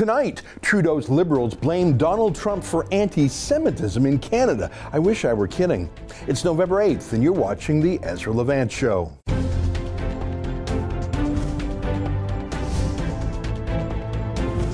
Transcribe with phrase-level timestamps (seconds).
[0.00, 4.70] Tonight, Trudeau's Liberals blame Donald Trump for anti Semitism in Canada.
[4.92, 5.90] I wish I were kidding.
[6.26, 9.12] It's November 8th, and you're watching The Ezra Levant Show.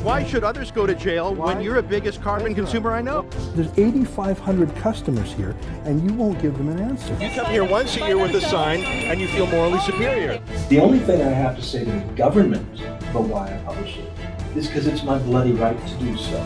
[0.04, 3.28] Why should others go to jail when you're the biggest carbon consumer I know?
[3.56, 5.56] There's 8,500 customers here,
[5.86, 7.12] and you won't give them an answer.
[7.20, 10.40] You come here once a year with a sign, and you feel morally superior.
[10.68, 12.80] The only thing I have to say to the government
[13.10, 16.44] about why I publish it is because it's my bloody right to do so.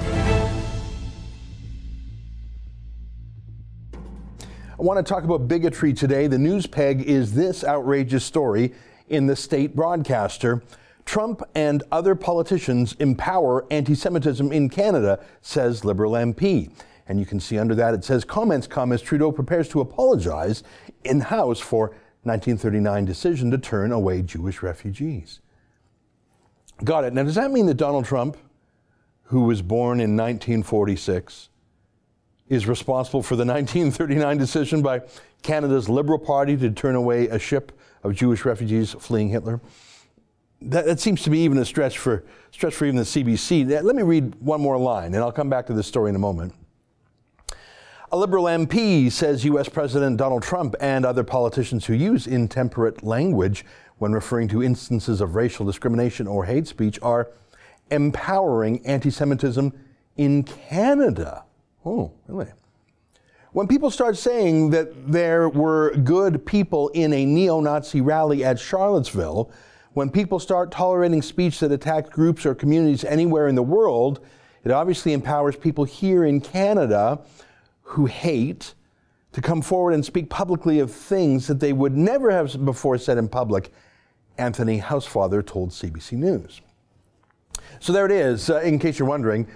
[4.78, 6.26] I want to talk about bigotry today.
[6.26, 8.72] The news peg is this outrageous story
[9.08, 10.62] in the state broadcaster.
[11.04, 16.70] Trump and other politicians empower anti Semitism in Canada, says Liberal MP.
[17.06, 20.62] And you can see under that it says comments come as Trudeau prepares to apologize
[21.04, 21.88] in House for
[22.22, 25.40] 1939 decision to turn away Jewish refugees.
[26.84, 27.12] Got it.
[27.12, 28.36] Now, does that mean that Donald Trump,
[29.24, 31.48] who was born in 1946,
[32.48, 35.02] is responsible for the 1939 decision by
[35.42, 39.60] Canada's Liberal Party to turn away a ship of Jewish refugees fleeing Hitler?
[40.62, 43.82] that, that, seems to be even a stretch for stretch for even the CBC.
[43.82, 46.20] Let me read one more line, and I'll come back to this story in a
[46.20, 46.54] moment.
[48.12, 49.68] A liberal MP says U.S.
[49.68, 53.64] President Donald Trump and other politicians who use intemperate language
[53.98, 57.30] when referring to instances of racial discrimination or hate speech are
[57.92, 59.72] empowering anti Semitism
[60.16, 61.44] in Canada.
[61.86, 62.50] Oh, really?
[63.52, 68.58] When people start saying that there were good people in a neo Nazi rally at
[68.58, 69.52] Charlottesville,
[69.92, 74.18] when people start tolerating speech that attacks groups or communities anywhere in the world,
[74.64, 77.20] it obviously empowers people here in Canada
[77.90, 78.74] who hate
[79.32, 83.18] to come forward and speak publicly of things that they would never have before said
[83.18, 83.72] in public,
[84.38, 86.60] Anthony Housefather told CBC News.
[87.80, 88.48] So there it is.
[88.48, 89.46] Uh, in case you're wondering,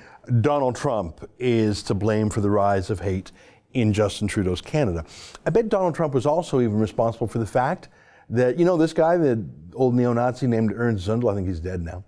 [0.41, 3.31] Donald Trump is to blame for the rise of hate
[3.73, 5.05] in Justin Trudeau's Canada.
[5.47, 7.89] I bet Donald Trump was also even responsible for the fact
[8.31, 9.45] that, you know, this guy, the
[9.75, 12.05] old neo Nazi named Ernst Zundel, I think he's dead now.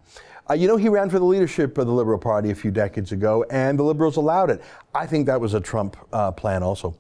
[0.48, 3.10] Uh, you know, he ran for the leadership of the Liberal Party a few decades
[3.10, 4.62] ago, and the Liberals allowed it.
[4.94, 6.96] I think that was a Trump uh, plan also,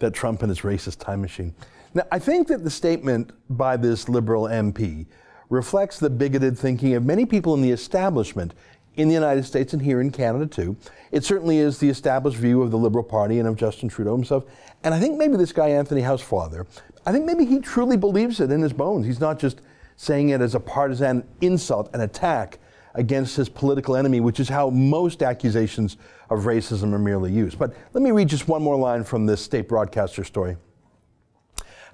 [0.00, 1.54] that Trump and his racist time machine.
[1.94, 5.06] Now, I think that the statement by this Liberal MP
[5.48, 8.52] reflects the bigoted thinking of many people in the establishment
[8.96, 10.76] in the United States and here in Canada too.
[11.10, 14.44] It certainly is the established view of the Liberal Party and of Justin Trudeau himself.
[14.82, 16.66] And I think maybe this guy, Anthony Housefather,
[17.06, 19.06] I think maybe he truly believes it in his bones.
[19.06, 19.60] He's not just
[19.96, 22.58] saying it as a partisan insult and attack
[22.94, 25.96] against his political enemy, which is how most accusations
[26.30, 27.58] of racism are merely used.
[27.58, 30.56] But let me read just one more line from this state broadcaster story.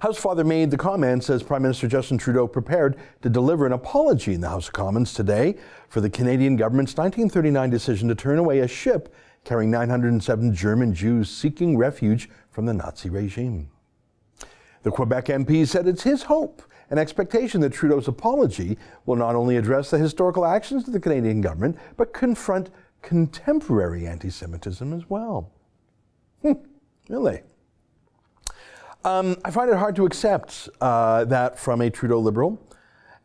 [0.01, 4.41] Housefather made the comments as Prime Minister Justin Trudeau prepared to deliver an apology in
[4.41, 5.57] the House of Commons today
[5.89, 9.13] for the Canadian government's 1939 decision to turn away a ship
[9.43, 13.69] carrying 907 German Jews seeking refuge from the Nazi regime.
[14.81, 19.55] The Quebec MP said it's his hope and expectation that Trudeau's apology will not only
[19.55, 22.69] address the historical actions of the Canadian government, but confront
[23.01, 25.49] contemporary anti Semitism as well.
[26.41, 26.53] Hmm,
[27.09, 27.41] really?
[29.05, 32.61] Um, I find it hard to accept uh, that from a Trudeau liberal,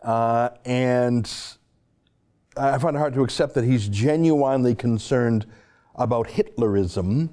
[0.02, 1.30] uh, and
[2.56, 5.44] I find it hard to accept that he's genuinely concerned
[5.96, 7.30] about Hitlerism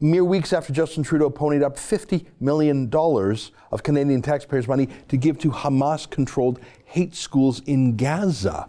[0.00, 5.38] mere weeks after Justin Trudeau ponied up $50 million of Canadian taxpayers' money to give
[5.40, 8.68] to Hamas controlled hate schools in Gaza.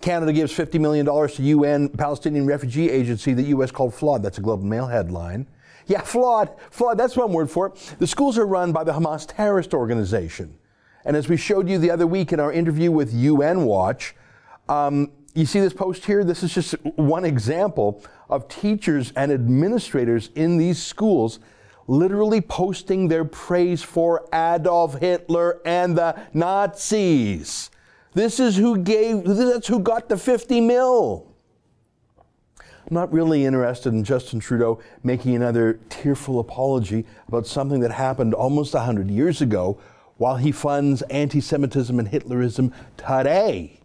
[0.00, 4.22] Canada gives $50 million to UN Palestinian Refugee Agency that US called flawed.
[4.22, 5.46] That's a Globe and Mail headline.
[5.86, 6.50] Yeah, flawed.
[6.70, 7.94] Flawed, that's one word for it.
[7.98, 10.58] The schools are run by the Hamas terrorist organization.
[11.04, 14.14] And as we showed you the other week in our interview with UN Watch,
[14.68, 16.22] um, you see this post here?
[16.22, 18.02] This is just one example
[18.34, 21.38] of teachers and administrators in these schools
[21.86, 27.70] literally posting their praise for Adolf Hitler and the Nazis.
[28.14, 31.26] This is who gave, that's who got the 50 mil.
[32.58, 38.34] I'm not really interested in Justin Trudeau making another tearful apology about something that happened
[38.34, 39.78] almost 100 years ago
[40.16, 43.80] while he funds anti Semitism and Hitlerism today.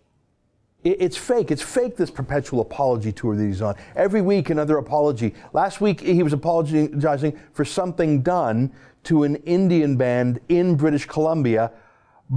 [0.84, 1.52] It's fake.
[1.52, 3.76] It's fake, this perpetual apology tour that he's on.
[3.96, 5.34] Every week, another apology.
[5.52, 8.72] Last week, he was apologizing for something done
[9.04, 11.72] to an Indian band in British Columbia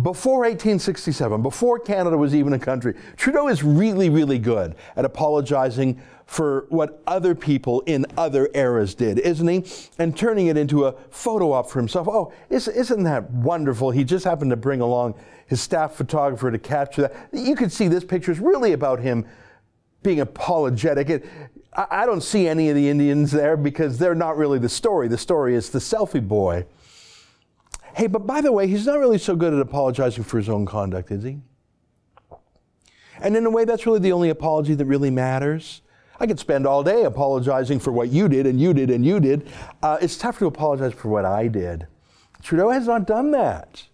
[0.00, 6.00] before 1867, before Canada was even a country, Trudeau is really, really good at apologizing
[6.24, 9.66] for what other people in other eras did, isn't he?
[9.98, 12.08] And turning it into a photo op for himself.
[12.08, 13.90] Oh, isn't that wonderful?
[13.90, 15.14] He just happened to bring along
[15.52, 17.28] his staff photographer to capture that.
[17.30, 19.26] You can see this picture is really about him
[20.02, 21.10] being apologetic.
[21.10, 21.26] It,
[21.74, 25.08] I don't see any of the Indians there because they're not really the story.
[25.08, 26.64] The story is the selfie boy.
[27.94, 30.64] Hey, but by the way, he's not really so good at apologizing for his own
[30.64, 31.36] conduct, is he?
[33.20, 35.82] And in a way, that's really the only apology that really matters.
[36.18, 39.20] I could spend all day apologizing for what you did and you did and you
[39.20, 39.46] did.
[39.82, 41.88] Uh, it's tough to apologize for what I did.
[42.42, 43.84] Trudeau has not done that.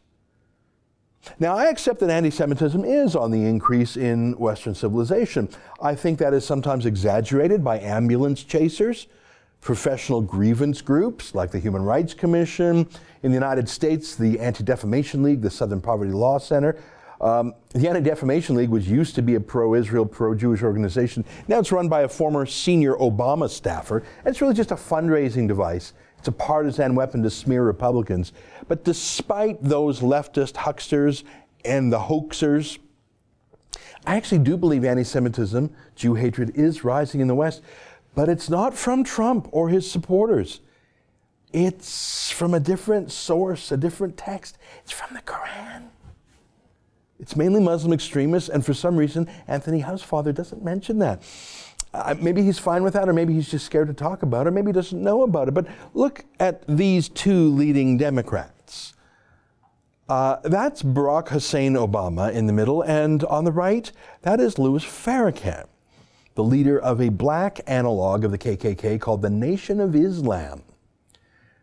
[1.39, 5.49] Now, I accept that anti Semitism is on the increase in Western civilization.
[5.81, 9.07] I think that is sometimes exaggerated by ambulance chasers,
[9.61, 12.89] professional grievance groups like the Human Rights Commission,
[13.23, 16.77] in the United States, the Anti Defamation League, the Southern Poverty Law Center.
[17.21, 21.25] Um, the Anti Defamation League was used to be a pro Israel, pro Jewish organization.
[21.49, 24.05] Now it's run by a former senior Obama staffer.
[24.25, 25.95] It's really just a fundraising device.
[26.29, 28.35] It's a partisan weapon to smear Republicans.
[28.69, 31.25] But despite those leftist hucksters
[31.65, 32.77] and the hoaxers,
[34.05, 37.63] I actually do believe anti Semitism, Jew hatred, is rising in the West.
[38.15, 40.61] But it's not from Trump or his supporters.
[41.55, 44.59] It's from a different source, a different text.
[44.83, 45.85] It's from the Quran.
[47.19, 51.23] It's mainly Muslim extremists, and for some reason, Anthony Housefather doesn't mention that.
[52.21, 54.53] Maybe he's fine with that, or maybe he's just scared to talk about it, or
[54.53, 55.55] maybe he doesn't know about it.
[55.55, 58.95] But look at these two leading Democrats.
[60.09, 63.91] Uh, that's Barack Hussein Obama in the middle, and on the right,
[64.23, 65.67] that is Louis Farrakhan,
[66.35, 70.63] the leader of a black analog of the KKK called the Nation of Islam.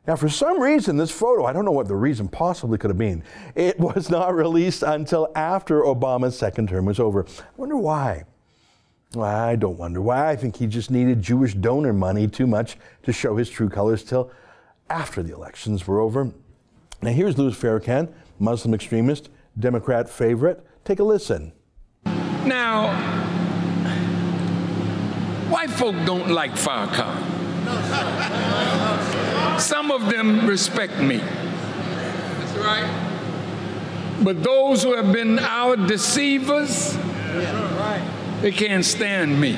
[0.06, 2.98] Now, for some reason, this photo, I don't know what the reason possibly could have
[2.98, 3.24] been,
[3.56, 7.26] it was not released until after Obama's second term was over.
[7.28, 8.26] I wonder why.
[9.18, 10.30] I don't wonder why.
[10.30, 14.04] I think he just needed Jewish donor money too much to show his true colors
[14.04, 14.32] till
[14.90, 16.32] after the elections were over.
[17.02, 20.66] Now, here's Louis Farrakhan, Muslim extremist, Democrat favorite.
[20.84, 21.54] Take a listen.
[22.06, 22.94] Now,
[25.50, 27.32] white folk don't like Farrakhan.
[29.60, 31.18] Some of them respect me.
[31.18, 33.12] That's right.
[34.24, 36.96] But those who have been our deceivers,
[38.46, 39.58] they can't stand me.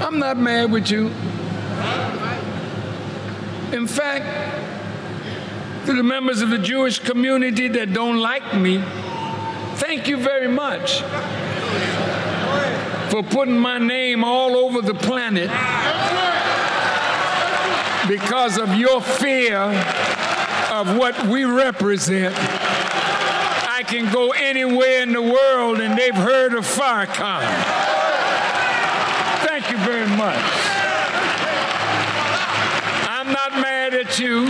[0.00, 1.08] I'm not mad with you.
[3.76, 4.24] In fact,
[5.84, 8.82] to the members of the Jewish community that don't like me,
[9.74, 11.02] thank you very much
[13.10, 15.50] for putting my name all over the planet
[18.08, 19.58] because of your fear
[20.72, 22.34] of what we represent.
[23.86, 27.44] Can go anywhere in the world and they've heard of Farrakhan.
[29.46, 30.42] Thank you very much.
[33.08, 34.46] I'm not mad at you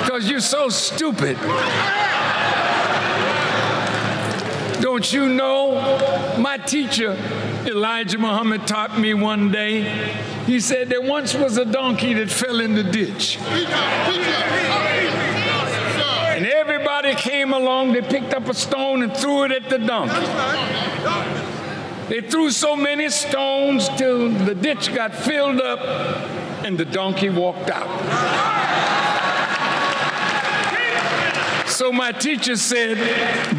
[0.00, 1.36] because you're so stupid.
[4.80, 6.36] Don't you know?
[6.38, 7.12] My teacher,
[7.66, 9.82] Elijah Muhammad, taught me one day.
[10.46, 13.38] He said there once was a donkey that fell in the ditch.
[17.04, 20.14] Everybody came along, they picked up a stone and threw it at the donkey.
[22.08, 25.80] They threw so many stones till the ditch got filled up
[26.64, 27.90] and the donkey walked out.
[31.68, 32.96] So my teacher said,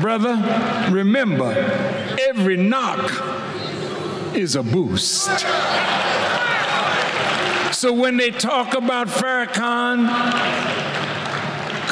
[0.02, 0.34] Brother,
[0.90, 1.52] remember,
[2.28, 3.12] every knock
[4.36, 5.30] is a boost.
[7.76, 10.95] So when they talk about Farrakhan,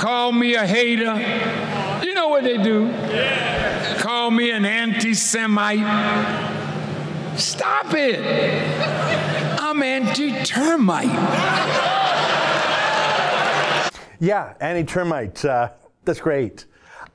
[0.03, 1.15] call me a hater,
[2.05, 2.91] you know what they do?
[3.99, 5.79] Call me an anti Semite.
[7.39, 8.19] Stop it.
[9.61, 11.05] I'm anti termite.
[14.19, 15.45] Yeah, anti termite.
[15.45, 15.69] Uh,
[16.03, 16.65] that's great.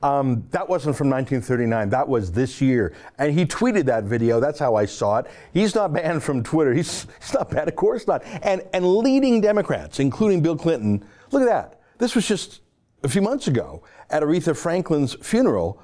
[0.01, 1.89] Um, that wasn't from 1939.
[1.91, 2.95] That was this year.
[3.19, 4.39] And he tweeted that video.
[4.39, 5.27] That's how I saw it.
[5.53, 6.73] He's not banned from Twitter.
[6.73, 7.69] He's, he's not banned.
[7.69, 8.23] Of course not.
[8.41, 11.81] And, and leading Democrats, including Bill Clinton, look at that.
[11.99, 12.61] This was just
[13.03, 15.81] a few months ago at Aretha Franklin's funeral.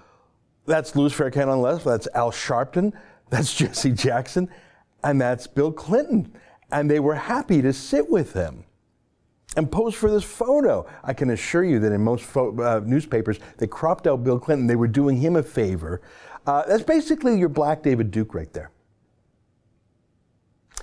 [0.65, 1.85] That's Louis Farrakhan on the left.
[1.85, 2.93] That's Al Sharpton.
[3.29, 4.49] That's Jesse Jackson.
[5.03, 6.35] And that's Bill Clinton.
[6.71, 8.65] And they were happy to sit with him
[9.57, 10.85] and pose for this photo.
[11.03, 14.67] I can assure you that in most fo- uh, newspapers, they cropped out Bill Clinton.
[14.67, 16.01] They were doing him a favor.
[16.45, 18.71] Uh, that's basically your black David Duke right there.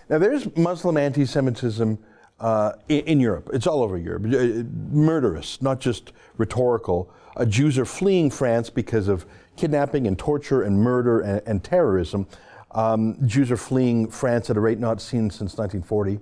[0.09, 1.99] Now, there's Muslim anti Semitism
[2.43, 3.51] uh, in, in, Europe.
[3.53, 4.25] It's all over Europe.
[4.27, 7.11] Uh, murderous, not just rhetorical.
[7.37, 9.25] Uh, Jews are fleeing France because of
[9.57, 12.27] kidnapping and torture and murder and, and terrorism.
[12.73, 16.19] Um, Jews are fleeing France at a rate not seen since 1940.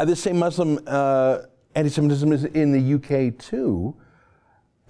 [0.00, 1.42] Uh, this same Muslim uh,
[1.76, 3.94] anti-Semitism is in the UK too,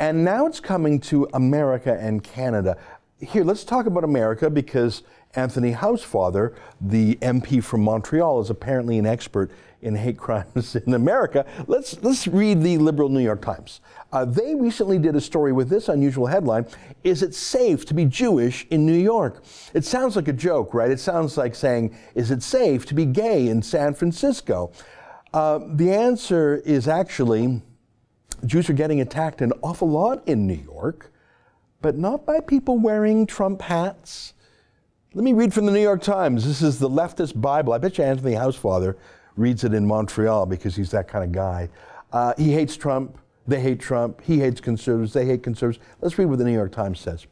[0.00, 2.78] and now it's coming to America and Canada.
[3.20, 5.02] Here, let's talk about America because
[5.34, 9.50] Anthony Housefather, the MP from Montreal, is apparently an expert
[9.82, 11.44] in hate crimes in America.
[11.66, 13.80] Let's, let's read the liberal New York Times.
[14.12, 16.66] Uh, they recently did a story with this unusual headline
[17.04, 19.42] Is it safe to be Jewish in New York?
[19.74, 20.90] It sounds like a joke, right?
[20.90, 24.72] It sounds like saying, Is it safe to be gay in San Francisco?
[25.34, 27.62] Uh, the answer is actually
[28.44, 31.12] Jews are getting attacked an awful lot in New York,
[31.80, 34.34] but not by people wearing Trump hats
[35.14, 36.46] let me read from the New York Times.
[36.46, 37.74] This is the leftist Bible.
[37.74, 38.96] I bet you Anthony Housefather
[39.36, 41.68] reads it in Montreal because he's that kind of guy.
[42.12, 43.18] Uh, he hates Trump.
[43.46, 44.20] They hate Trump.
[44.22, 45.12] He hates conservatives.
[45.12, 45.84] They hate conservatives.
[46.00, 47.26] Let's read what the New York Times says.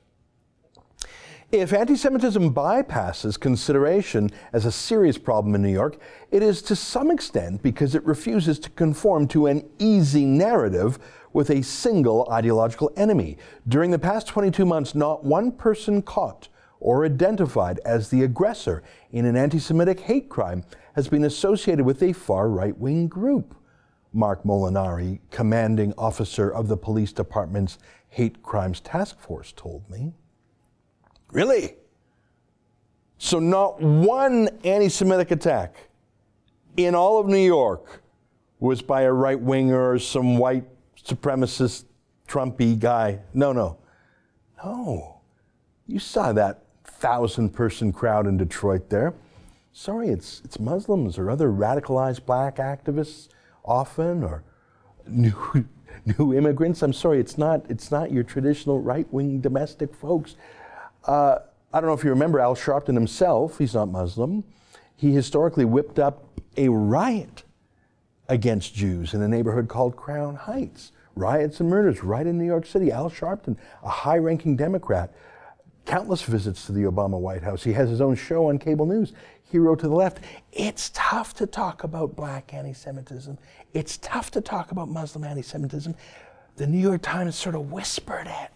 [1.53, 5.99] If anti Semitism bypasses consideration as a serious problem in New York,
[6.31, 11.01] it is to some extent because it refuses to conform to an easy narrative
[11.33, 13.37] with a single ideological enemy.
[13.67, 16.49] During the past 22 months, not one person caught
[16.81, 18.83] or identified as the aggressor
[19.13, 23.55] in an anti Semitic hate crime has been associated with a far right wing group.
[24.13, 30.15] Mark Molinari, commanding officer of the police department's hate crimes task force, told me.
[31.31, 31.77] Really?
[33.19, 35.77] So, not one anti Semitic attack
[36.77, 38.03] in all of New York
[38.59, 40.65] was by a right winger or some white
[40.97, 41.85] supremacist
[42.27, 43.21] Trumpy guy.
[43.35, 43.79] No, no.
[44.65, 45.21] No.
[45.87, 46.63] You saw that
[47.01, 49.15] thousand person crowd in Detroit there.
[49.73, 53.29] Sorry, it's, it's Muslims or other radicalized black activists
[53.65, 54.45] often or
[55.09, 55.67] new,
[56.19, 56.83] new immigrants.
[56.83, 60.37] I'm sorry, it's not, it's not your traditional right wing domestic folks.
[61.07, 61.39] Uh,
[61.73, 64.45] I don't know if you remember Al Sharpton himself, he's not Muslim.
[64.95, 66.25] He historically whipped up
[66.57, 67.45] a riot
[68.29, 70.93] against Jews in a neighborhood called Crown Heights.
[71.17, 72.93] Riots and murders right in New York City.
[72.93, 75.13] Al Sharpton, a high ranking Democrat,
[75.85, 77.65] countless visits to the Obama White House.
[77.65, 79.13] He has his own show on cable news,
[79.51, 80.23] Hero to the Left.
[80.53, 83.39] It's tough to talk about black anti Semitism.
[83.75, 85.95] It's tough to talk about Muslim anti Semitism.
[86.57, 88.51] The New York Times sort of whispered it.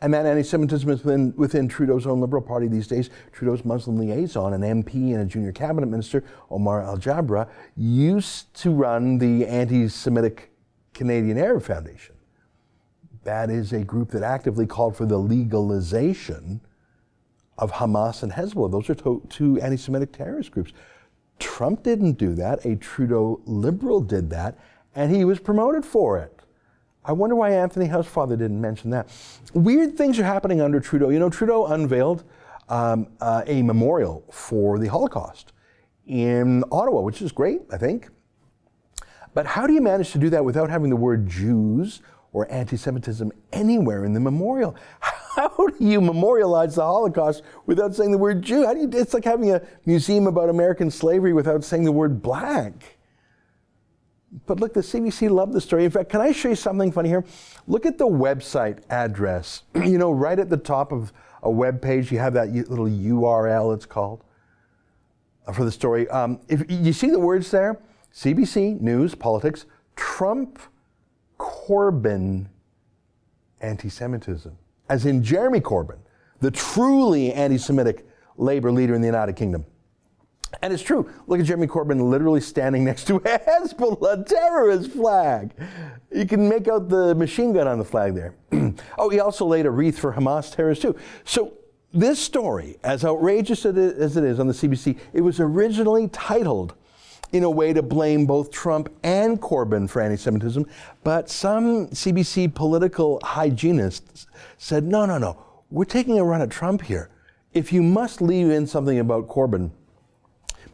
[0.00, 3.10] And that anti Semitism is within, within Trudeau's own Liberal Party these days.
[3.32, 9.18] Trudeau's Muslim liaison, an MP and a junior cabinet minister, Omar Alghabra, used to run
[9.18, 10.52] the anti Semitic
[10.92, 12.15] Canadian Arab Foundation.
[13.26, 16.60] That is a group that actively called for the legalization
[17.58, 18.70] of Hamas and Hezbollah.
[18.70, 20.72] Those are two anti Semitic terrorist groups.
[21.40, 22.64] Trump didn't do that.
[22.64, 24.56] A Trudeau liberal did that,
[24.94, 26.38] and he was promoted for it.
[27.04, 29.08] I wonder why Anthony Housefather didn't mention that.
[29.54, 31.08] Weird things are happening under Trudeau.
[31.08, 32.22] You know, Trudeau unveiled
[32.68, 35.52] um, uh, a memorial for the Holocaust
[36.06, 38.08] in Ottawa, which is great, I think.
[39.34, 42.02] But how do you manage to do that without having the word Jews
[42.32, 44.76] or anti Semitism anywhere in the memorial.
[45.00, 48.64] How do you memorialize the Holocaust without saying the word Jew?
[48.64, 52.22] How do you, it's like having a museum about American slavery without saying the word
[52.22, 52.96] black.
[54.46, 55.84] But look, the CBC loved the story.
[55.84, 57.24] In fact, can I show you something funny here?
[57.66, 59.62] Look at the website address.
[59.74, 63.74] you know, right at the top of a web page, you have that little URL,
[63.74, 64.24] it's called,
[65.46, 66.08] uh, for the story.
[66.08, 67.80] Um, if you see the words there,
[68.12, 70.58] CBC, news, politics, Trump
[71.38, 72.48] Corbyn
[73.60, 74.56] anti Semitism,
[74.88, 75.98] as in Jeremy Corbyn,
[76.40, 79.64] the truly anti Semitic labor leader in the United Kingdom.
[80.62, 81.10] And it's true.
[81.26, 85.52] Look at Jeremy Corbyn literally standing next to a Hezbollah terrorist flag.
[86.12, 88.34] You can make out the machine gun on the flag there.
[88.98, 90.96] oh, he also laid a wreath for Hamas terrorists too.
[91.24, 91.54] So
[91.92, 96.74] this story, as outrageous as it is on the CBC, it was originally titled
[97.32, 100.66] in a way to blame both Trump and Corbyn for anti Semitism.
[101.04, 104.26] But some CBC political hygienists
[104.58, 107.10] said, no, no, no, we're taking a run at Trump here.
[107.52, 109.70] If you must leave in something about Corbyn,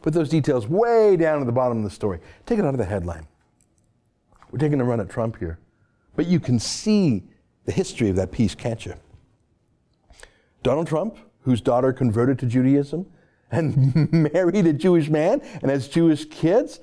[0.01, 2.19] put those details way down at the bottom of the story.
[2.45, 3.27] Take it out of the headline.
[4.51, 5.59] We're taking a run at Trump here.
[6.15, 7.23] But you can see
[7.65, 8.93] the history of that piece, can't you?
[10.61, 13.05] Donald Trump, whose daughter converted to Judaism,
[13.53, 16.79] and married a Jewish man and has Jewish kids.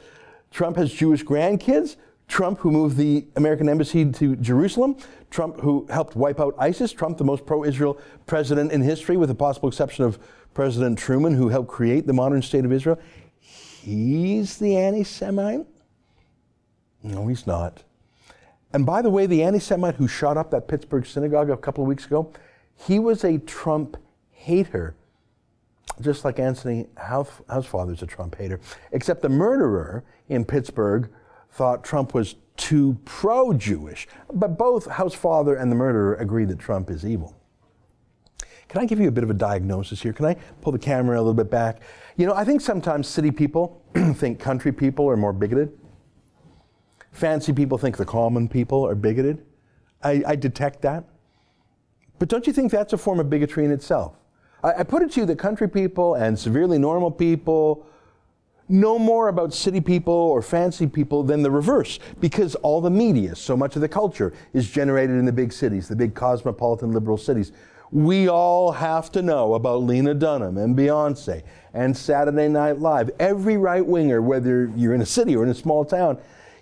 [0.50, 1.96] Trump has Jewish grandkids.
[2.28, 4.96] Trump, who moved the American embassy to Jerusalem.
[5.30, 6.92] Trump, who helped wipe out ISIS.
[6.92, 10.18] Trump, the most pro Israel president in history, with the possible exception of
[10.54, 12.98] President Truman, who helped create the modern state of Israel.
[13.40, 15.66] he's the anti Semite?
[17.02, 17.82] No, he's not.
[18.72, 21.82] And by the way, the anti Semite who shot up that Pittsburgh synagogue a couple
[21.82, 22.32] of weeks ago,
[22.86, 23.96] he was a Trump
[24.30, 24.94] hater,
[26.00, 28.60] just like Anthony Housefather's a Trump hater.
[28.92, 31.10] Except the murderer in Pittsburgh
[31.50, 34.06] thought Trump was too pro Jewish.
[34.32, 37.36] But both Housefather and the murderer agree that Trump is evil.
[38.68, 40.12] Can I give you a bit of a diagnosis here?
[40.12, 41.80] Can I pull the camera a little bit back?
[42.16, 43.82] You know, I think sometimes city people
[44.14, 45.76] think country people are more bigoted.
[47.10, 49.44] Fancy people think the common people are bigoted.
[50.04, 51.04] I, I detect that.
[52.20, 54.19] But don't you think that's a form of bigotry in itself?
[54.62, 57.86] I, I put it to you that country people and severely normal people
[58.68, 63.34] know more about city people or fancy people than the reverse because all the media,
[63.34, 67.18] so much of the culture is generated in the big cities, the big cosmopolitan liberal
[67.18, 67.52] cities.
[67.90, 71.42] We all have to know about Lena Dunham and Beyonce
[71.74, 73.10] and Saturday Night Live.
[73.18, 76.18] Every right winger, whether you're in a city or in a small town,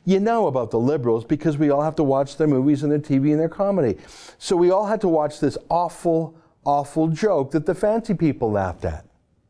[0.06, 2.98] you know about the liberals because we all have to watch their movies and their
[2.98, 3.98] TV and their comedy.
[4.38, 6.34] So we all had to watch this awful,
[6.68, 9.06] awful joke that the fancy people laughed at.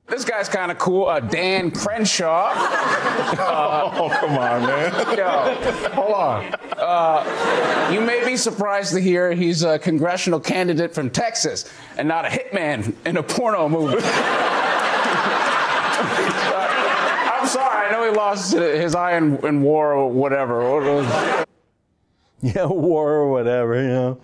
[0.07, 1.07] This guy's kind of cool.
[1.07, 2.53] Uh, Dan Crenshaw.
[2.55, 5.19] Uh, oh, come on, man.
[5.19, 6.55] Yo, hold on.
[6.79, 12.25] Uh, you may be surprised to hear he's a congressional candidate from Texas and not
[12.25, 13.99] a hitman in a porno movie.
[17.31, 17.89] I'm sorry.
[17.89, 21.45] I know he lost his eye in, in war or whatever.
[22.41, 24.21] Yeah, war or whatever, you know.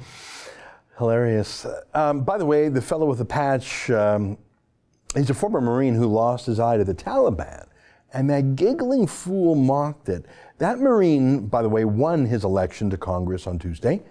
[0.99, 1.67] Hilarious.
[1.93, 3.91] Um, by the way, the fellow with the patch.
[3.91, 4.39] Um,
[5.15, 7.67] He's a former Marine who lost his eye to the Taliban.
[8.13, 10.27] And that giggling fool mocked it.
[10.59, 14.03] That Marine, by the way, won his election to Congress on Tuesday.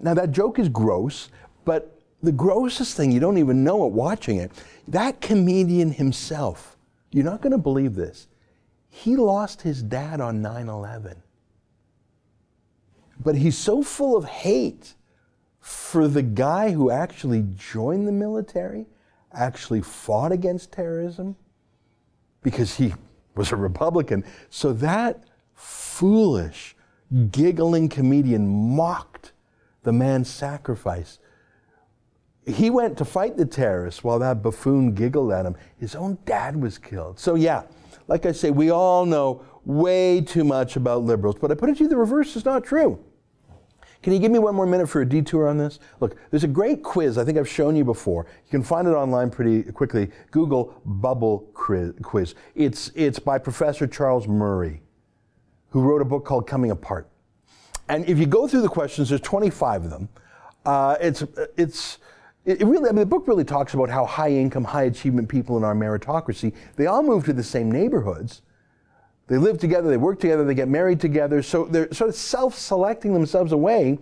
[0.00, 1.28] Now, that joke is gross,
[1.64, 4.52] but the grossest thing, you don't even know it watching it,
[4.88, 6.76] that comedian himself,
[7.10, 8.28] you're not going to believe this,
[8.88, 11.22] he lost his dad on 9 11.
[13.22, 14.94] But he's so full of hate
[15.62, 18.84] for the guy who actually joined the military
[19.32, 21.36] actually fought against terrorism
[22.42, 22.92] because he
[23.36, 24.24] was a Republican.
[24.50, 25.22] So that
[25.54, 26.74] foolish,
[27.30, 29.32] giggling comedian mocked
[29.84, 31.20] the man's sacrifice.
[32.44, 35.54] He went to fight the terrorists while that buffoon giggled at him.
[35.76, 37.20] His own dad was killed.
[37.20, 37.62] So, yeah,
[38.08, 41.76] like I say, we all know way too much about liberals, but I put it
[41.76, 42.98] to you the reverse is not true.
[44.02, 45.78] Can you give me one more minute for a detour on this?
[46.00, 48.26] Look, there's a great quiz I think I've shown you before.
[48.44, 50.10] You can find it online pretty quickly.
[50.32, 52.34] Google Bubble Quiz.
[52.56, 54.82] It's, it's by Professor Charles Murray,
[55.70, 57.08] who wrote a book called Coming Apart.
[57.88, 60.08] And if you go through the questions, there's 25 of them.
[60.64, 61.22] Uh, it's,
[61.56, 61.98] it's,
[62.44, 65.56] it really, I mean, the book really talks about how high income, high achievement people
[65.56, 68.42] in our meritocracy, they all move to the same neighborhoods
[69.28, 71.42] they live together, they work together, they get married together.
[71.42, 73.98] So they're sort of self selecting themselves away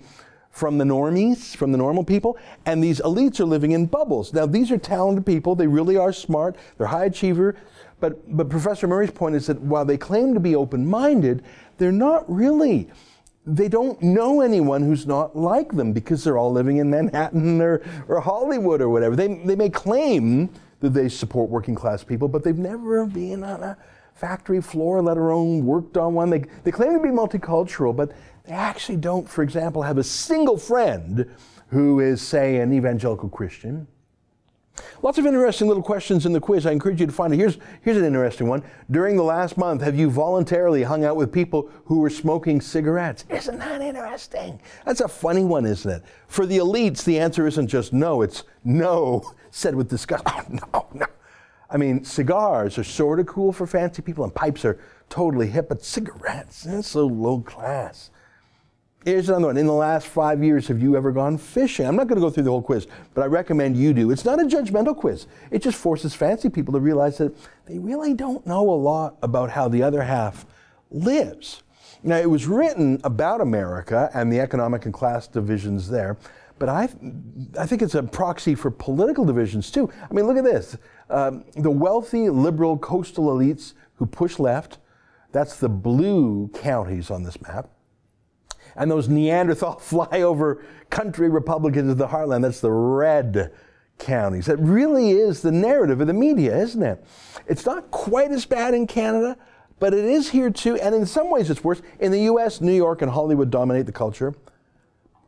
[0.50, 4.32] from the normies, from the normal people, and these elites are living in bubbles.
[4.32, 7.56] Now, these are talented people, they really are smart, they're high achiever.
[8.00, 11.44] But, but Professor Murray's point is that while they claim to be open minded,
[11.78, 12.90] they're not really.
[13.46, 17.82] They don't know anyone who's not like them because they're all living in Manhattan or,
[18.08, 19.16] or Hollywood or whatever.
[19.16, 23.62] They, they may claim that they support working class people, but they've never been on
[23.62, 23.76] a
[24.20, 26.28] factory floor, let alone worked on one.
[26.28, 28.12] They, they claim to be multicultural, but
[28.44, 31.28] they actually don't, for example, have a single friend
[31.68, 33.86] who is, say, an evangelical Christian.
[35.02, 36.66] Lots of interesting little questions in the quiz.
[36.66, 37.36] I encourage you to find it.
[37.38, 38.62] Here's, here's an interesting one.
[38.90, 43.24] During the last month, have you voluntarily hung out with people who were smoking cigarettes?
[43.30, 44.60] Isn't that interesting?
[44.84, 46.02] That's a funny one, isn't it?
[46.28, 50.24] For the elites, the answer isn't just no, it's no, said with disgust.
[50.26, 51.06] Oh, no, no.
[51.70, 54.78] I mean, cigars are sort of cool for fancy people, and pipes are
[55.08, 58.10] totally hip, but cigarettes, that's so low class.
[59.04, 59.56] Here's another one.
[59.56, 61.86] In the last five years, have you ever gone fishing?
[61.86, 64.10] I'm not going to go through the whole quiz, but I recommend you do.
[64.10, 65.26] It's not a judgmental quiz.
[65.50, 69.50] It just forces fancy people to realize that they really don't know a lot about
[69.50, 70.44] how the other half
[70.90, 71.62] lives.
[72.02, 76.18] Now, it was written about America and the economic and class divisions there,
[76.58, 76.90] but I,
[77.58, 79.90] I think it's a proxy for political divisions too.
[80.10, 80.76] I mean, look at this.
[81.10, 84.78] Um, the wealthy liberal coastal elites who push left,
[85.32, 87.68] that's the blue counties on this map.
[88.76, 93.52] And those Neanderthal flyover country Republicans of the heartland, that's the red
[93.98, 94.46] counties.
[94.46, 97.04] That really is the narrative of the media, isn't it?
[97.46, 99.36] It's not quite as bad in Canada,
[99.78, 100.76] but it is here too.
[100.76, 101.82] And in some ways it's worse.
[101.98, 104.34] In the US, New York and Hollywood dominate the culture.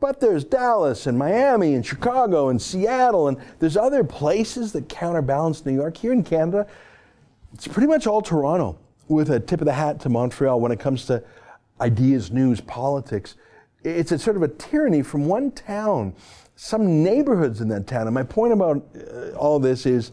[0.03, 5.65] But there's Dallas and Miami and Chicago and Seattle, and there's other places that counterbalance
[5.65, 5.95] New York.
[5.95, 6.67] Here in Canada,
[7.53, 8.77] it's pretty much all Toronto.
[9.07, 11.23] with a tip of the hat to Montreal when it comes to
[11.79, 13.35] ideas, news, politics.
[13.85, 16.15] It's a sort of a tyranny from one town,
[16.57, 18.05] some neighborhoods in that town.
[18.05, 20.11] And my point about uh, all this is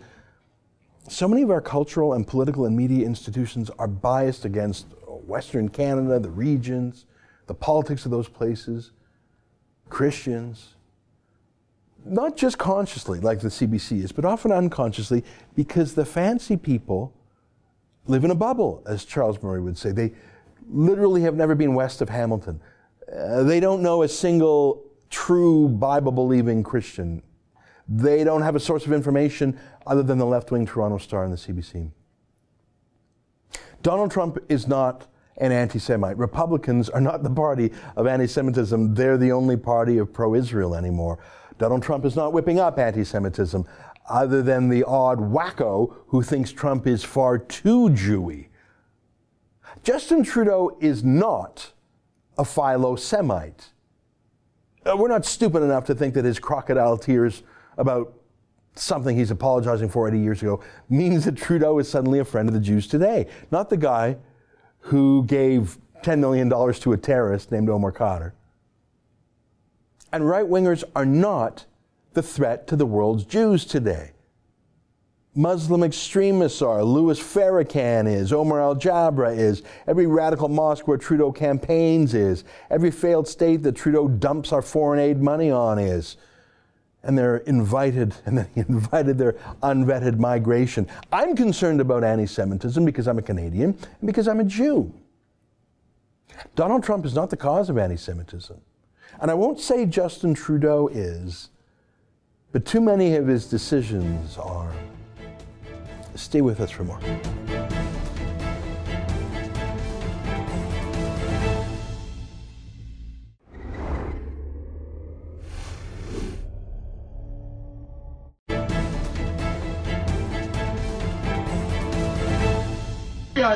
[1.08, 6.20] so many of our cultural and political and media institutions are biased against Western Canada,
[6.20, 7.06] the regions,
[7.48, 8.92] the politics of those places,
[9.90, 10.74] Christians.
[12.04, 15.22] Not just consciously, like the CBC is, but often unconsciously,
[15.54, 17.12] because the fancy people
[18.06, 19.92] live in a bubble, as Charles Murray would say.
[19.92, 20.12] They
[20.68, 22.60] literally have never been west of Hamilton.
[23.14, 27.22] Uh, they don't know a single true Bible believing Christian.
[27.88, 31.32] They don't have a source of information other than the left wing Toronto Star and
[31.32, 31.90] the CBC.
[33.82, 35.06] Donald Trump is not
[35.40, 36.16] an anti Semite.
[36.18, 40.74] Republicans are not the party of anti Semitism, they're the only party of pro Israel
[40.74, 41.18] anymore.
[41.58, 43.66] Donald Trump is not whipping up anti Semitism,
[44.08, 48.48] other than the odd wacko who thinks Trump is far too Jewy.
[49.82, 51.72] Justin Trudeau is not
[52.36, 53.70] a philo Semite.
[54.84, 57.42] Uh, we're not stupid enough to think that his crocodile tears
[57.76, 58.14] about
[58.74, 62.54] something he's apologizing for 80 years ago means that Trudeau is suddenly a friend of
[62.54, 63.26] the Jews today.
[63.50, 64.16] Not the guy
[64.80, 68.32] who gave $10 million to a terrorist named Omar Khadr.
[70.12, 71.66] And right wingers are not
[72.14, 74.12] the threat to the world's Jews today.
[75.34, 76.82] Muslim extremists are.
[76.82, 78.32] Louis Farrakhan is.
[78.32, 79.62] Omar Alghabra is.
[79.86, 82.42] Every radical mosque where Trudeau campaigns is.
[82.68, 86.16] Every failed state that Trudeau dumps our foreign aid money on is.
[87.02, 89.32] And they're invited, and then he invited their
[89.62, 90.86] unvetted migration.
[91.12, 94.92] I'm concerned about anti Semitism because I'm a Canadian and because I'm a Jew.
[96.54, 98.60] Donald Trump is not the cause of anti Semitism.
[99.20, 101.48] And I won't say Justin Trudeau is,
[102.52, 104.72] but too many of his decisions are.
[106.14, 107.00] Stay with us for more.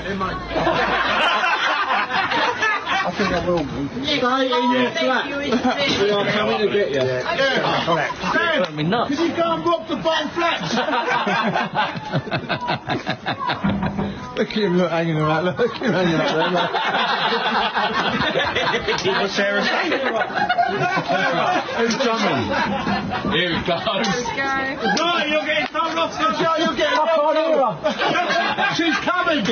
[0.02, 0.34] in my
[3.14, 3.87] I think I will be.
[4.18, 5.31] Stay in your flat.
[5.38, 5.55] we
[6.11, 6.98] are coming to get you.
[6.98, 7.22] Yeah.
[7.87, 8.18] Oh, correct.
[8.66, 9.14] Dan, me nuts.
[9.14, 10.74] Can you go and rock the bottom flats?
[14.37, 15.44] look at him look, hanging around.
[15.44, 16.50] Look at him hanging up there.
[16.50, 16.70] Look.
[19.31, 19.62] Sarah.
[21.79, 22.50] Who's coming?
[23.31, 24.11] Here he comes.
[24.98, 26.57] No, you're getting thrown off the show.
[26.59, 27.62] You're getting off on here.
[28.74, 29.46] She's coming.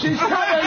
[0.00, 0.64] She's coming.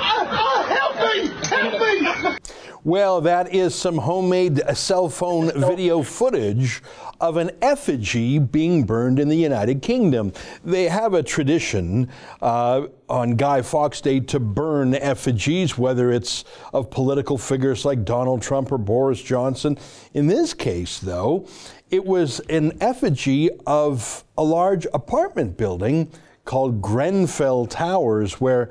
[0.12, 2.36] Oh, oh, help Help me!
[2.82, 6.82] Well, that is some homemade cell phone video footage
[7.20, 10.32] of an effigy being burned in the United Kingdom.
[10.64, 12.08] They have a tradition
[12.40, 18.40] uh, on Guy Fawkes Day to burn effigies, whether it's of political figures like Donald
[18.40, 19.76] Trump or Boris Johnson.
[20.14, 21.46] In this case, though,
[21.90, 26.10] it was an effigy of a large apartment building
[26.46, 28.70] called Grenfell Towers, where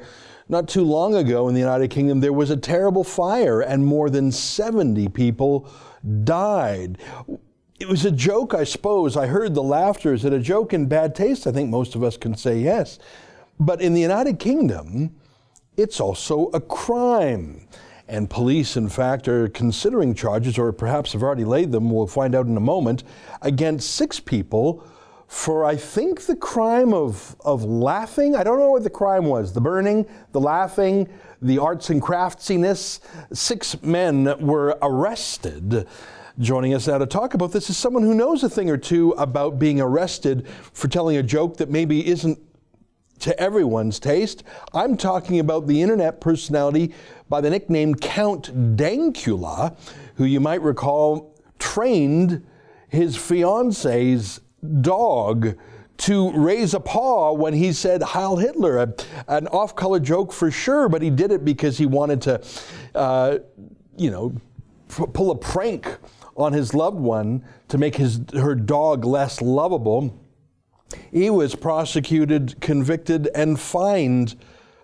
[0.50, 4.10] not too long ago in the United Kingdom, there was a terrible fire and more
[4.10, 5.70] than 70 people
[6.24, 6.98] died.
[7.80, 9.16] It was a joke, I suppose.
[9.16, 10.12] I heard the laughter.
[10.12, 11.46] Is it a joke in bad taste?
[11.46, 12.98] I think most of us can say yes.
[13.60, 15.16] But in the United Kingdom,
[15.78, 17.68] it's also a crime.
[18.08, 22.34] And police, in fact, are considering charges, or perhaps have already laid them, we'll find
[22.34, 23.04] out in a moment,
[23.44, 24.84] against six people
[25.30, 28.36] for I think the crime of, of laughing.
[28.36, 31.08] I don't know what the crime was the burning, the laughing,
[31.40, 33.00] the arts and craftsiness.
[33.32, 35.88] Six men were arrested.
[36.40, 39.12] Joining us now to talk about this is someone who knows a thing or two
[39.12, 42.40] about being arrested for telling a joke that maybe isn't
[43.20, 44.44] to everyone's taste.
[44.74, 46.96] I'm talking about the internet personality
[47.30, 49.78] by the nickname Count Dankula,
[50.16, 52.44] who you might recall trained
[52.88, 54.42] his fiance's
[54.82, 55.58] dog
[55.98, 58.94] to raise a paw when he said Heil Hitler, a,
[59.28, 62.42] an off color joke for sure, but he did it because he wanted to,
[62.96, 63.40] uh,
[63.98, 64.34] you know,
[64.88, 65.98] pull a prank
[66.38, 70.18] on his loved one to make his, her dog less lovable.
[71.12, 74.36] He was prosecuted, convicted, and fined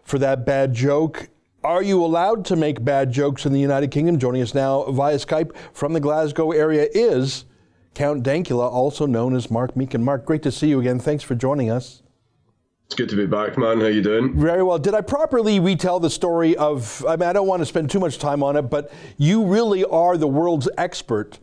[0.04, 1.30] for that bad joke.
[1.64, 4.20] Are you allowed to make bad jokes in the United Kingdom?
[4.20, 7.46] Joining us now via Skype from the Glasgow area is
[7.96, 10.02] Count Dankula, also known as Mark Meechan.
[10.02, 11.00] Mark, great to see you again.
[11.00, 12.04] Thanks for joining us.
[12.88, 13.80] It's good to be back, man.
[13.80, 14.40] How you doing?
[14.40, 14.78] Very well.
[14.78, 17.04] Did I properly retell the story of?
[17.08, 19.84] I mean, I don't want to spend too much time on it, but you really
[19.86, 21.40] are the world's expert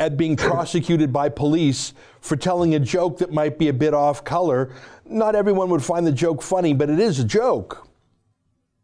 [0.00, 4.24] at being prosecuted by police for telling a joke that might be a bit off
[4.24, 4.74] color.
[5.06, 7.86] Not everyone would find the joke funny, but it is a joke.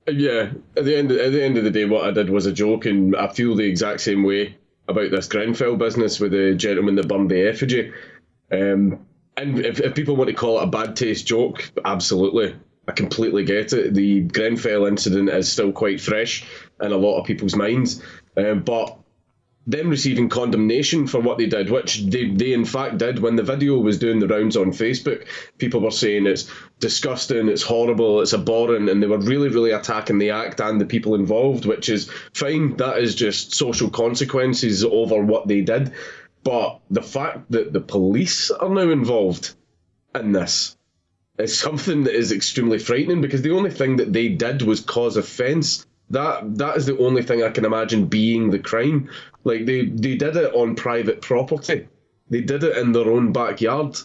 [0.07, 2.53] Yeah, at the end at the end of the day, what I did was a
[2.53, 4.57] joke, and I feel the exact same way
[4.89, 7.93] about this Grenfell business with the gentleman that burned the effigy.
[8.51, 12.57] Um, and if, if people want to call it a bad taste joke, absolutely,
[12.89, 13.95] I completely get it.
[13.95, 16.45] The Grenfell incident is still quite fresh
[16.83, 18.03] in a lot of people's minds,
[18.37, 18.98] um, but
[19.69, 23.43] them receiving condemnation for what they did, which they, they in fact did when the
[23.43, 25.27] video was doing the rounds on Facebook.
[25.59, 26.51] People were saying it's
[26.81, 30.87] disgusting, it's horrible, it's abhorrent, and they were really, really attacking the act and the
[30.87, 32.79] people involved, which is fine.
[32.79, 35.93] That is just social consequences over what they did.
[36.43, 39.55] But the fact that the police are now involved
[40.15, 40.79] in this
[41.37, 45.19] is something that is extremely frightening because the only thing that they did was cause
[45.19, 45.87] offence.
[46.11, 49.11] That that is the only thing I can imagine being the crime.
[49.45, 51.89] Like they they did it on private property.
[52.31, 53.97] They did it in their own backyard.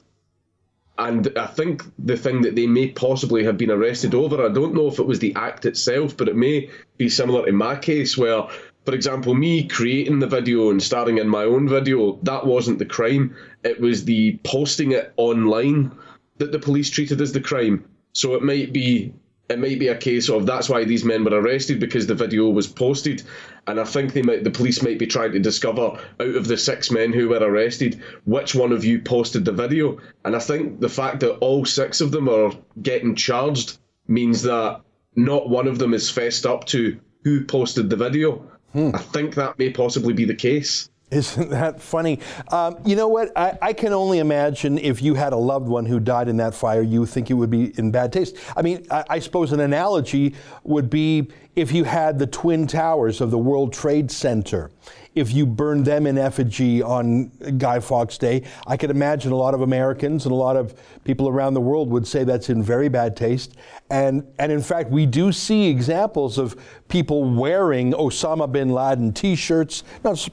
[0.98, 4.76] And I think the thing that they may possibly have been arrested over, I don't
[4.76, 8.16] know if it was the act itself, but it may be similar in my case
[8.16, 8.48] where
[8.86, 12.86] for example, me creating the video and starring in my own video, that wasn't the
[12.86, 13.36] crime.
[13.64, 15.92] It was the posting it online
[16.38, 17.86] that the police treated as the crime.
[18.12, 19.14] So it might be
[19.50, 22.50] it might be a case of that's why these men were arrested because the video
[22.50, 23.24] was posted,
[23.68, 26.58] and I think they might the police might be trying to discover out of the
[26.58, 30.80] six men who were arrested which one of you posted the video, and I think
[30.80, 33.78] the fact that all six of them are getting charged
[34.08, 34.82] means that
[35.16, 38.50] not one of them is fessed up to who posted the video.
[38.72, 38.92] Hmm.
[38.94, 40.90] I think that may possibly be the case.
[41.14, 42.20] Isn't that funny?
[42.50, 43.32] Um, you know what?
[43.38, 46.56] I, I, can only imagine if you had a loved one who died in that
[46.56, 48.36] fire, you think it would be in bad taste.
[48.58, 53.22] I mean, I, I suppose an analogy would be if you had the Twin Towers
[53.22, 54.72] of the World Trade Center.
[55.14, 57.28] If you burned them in effigy on
[57.60, 60.74] Guy Fawkes Day, I could imagine a lot of Americans and a lot of
[61.04, 63.56] people around the world would say that's in very bad taste.
[63.92, 66.56] And, and in fact, we do see examples of
[66.88, 70.28] people wearing Osama bin Laden t shirts, not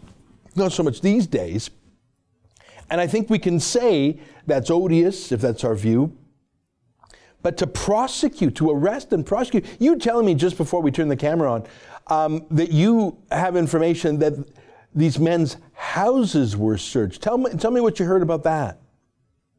[0.57, 1.71] not so much these days.
[2.91, 6.17] And I think we can say that's odious, if that's our view.
[7.43, 11.17] But to prosecute, to arrest and prosecute, you telling me just before we turn the
[11.17, 11.67] camera on
[12.09, 14.35] um, that you have information that
[14.95, 17.23] these men's houses were searched.
[17.23, 18.81] Tell me, tell me what you heard about that.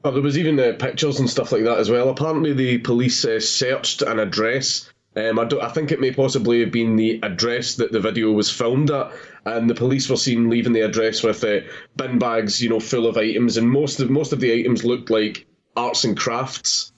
[0.04, 2.10] Well, there was even uh, pictures and stuff like that as well.
[2.10, 6.72] Apparently, the police uh, searched an address um, I, I, think it may possibly have
[6.72, 9.12] been the address that the video was filmed at,
[9.46, 11.60] and the police were seen leaving the address with uh,
[11.98, 15.10] bin bags, you know, full of items, and most of most of the items looked
[15.10, 15.46] like
[15.76, 16.94] arts and crafts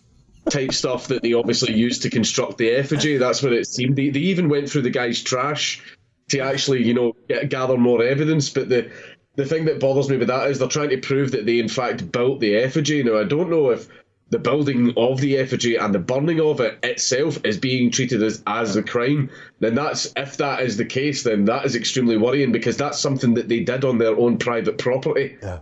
[0.50, 3.18] type stuff that they obviously used to construct the effigy.
[3.18, 3.96] That's what it seemed.
[3.96, 5.82] They, they even went through the guy's trash
[6.30, 8.48] to actually, you know, get, gather more evidence.
[8.50, 8.92] But the
[9.36, 11.68] the thing that bothers me with that is they're trying to prove that they in
[11.68, 13.02] fact built the effigy.
[13.02, 13.88] Now I don't know if
[14.34, 18.42] the building of the effigy and the burning of it itself is being treated as,
[18.48, 22.52] as a crime, then that's if that is the case, then that is extremely worrying
[22.52, 25.38] because that's something that they did on their own private property.
[25.42, 25.60] Yeah.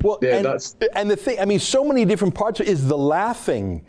[0.00, 1.38] Well, yeah, and, that's and the thing.
[1.38, 3.86] I mean, so many different parts is the laughing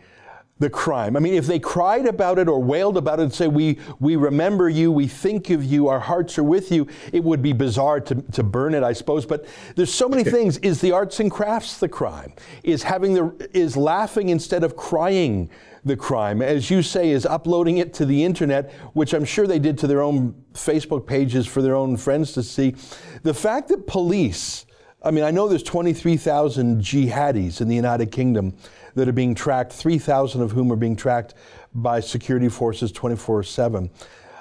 [0.60, 1.16] the crime.
[1.16, 4.14] I mean, if they cried about it or wailed about it and say, we, we
[4.14, 7.98] remember you, we think of you, our hearts are with you, it would be bizarre
[8.00, 9.24] to, to burn it, I suppose.
[9.24, 10.58] But there's so many things.
[10.58, 12.34] Is the arts and crafts the crime?
[12.62, 15.50] Is having the, is laughing instead of crying
[15.86, 16.42] the crime?
[16.42, 19.86] As you say, is uploading it to the internet, which I'm sure they did to
[19.86, 22.74] their own Facebook pages for their own friends to see.
[23.22, 24.66] The fact that police,
[25.02, 28.54] I mean, I know there's 23,000 jihadis in the United Kingdom
[28.94, 31.34] that are being tracked, 3,000 of whom are being tracked
[31.74, 33.90] by security forces 24 7.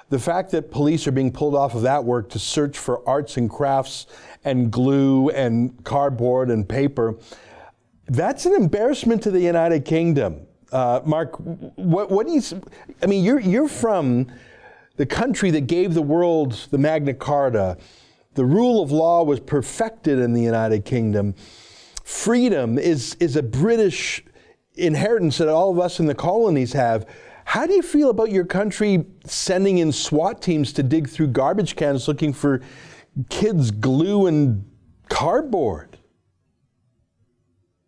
[0.09, 3.37] The fact that police are being pulled off of that work to search for arts
[3.37, 4.07] and crafts
[4.43, 7.15] and glue and cardboard and paper,
[8.07, 10.47] that's an embarrassment to the United Kingdom.
[10.71, 12.41] Uh, Mark, what, what do you,
[13.01, 14.27] I mean, you're, you're from
[14.97, 17.77] the country that gave the world the Magna Carta.
[18.35, 21.33] The rule of law was perfected in the United Kingdom.
[22.03, 24.23] Freedom is, is a British
[24.75, 27.07] inheritance that all of us in the colonies have.
[27.45, 31.75] How do you feel about your country sending in SWAT teams to dig through garbage
[31.75, 32.61] cans looking for
[33.29, 34.63] kids' glue and
[35.09, 35.97] cardboard?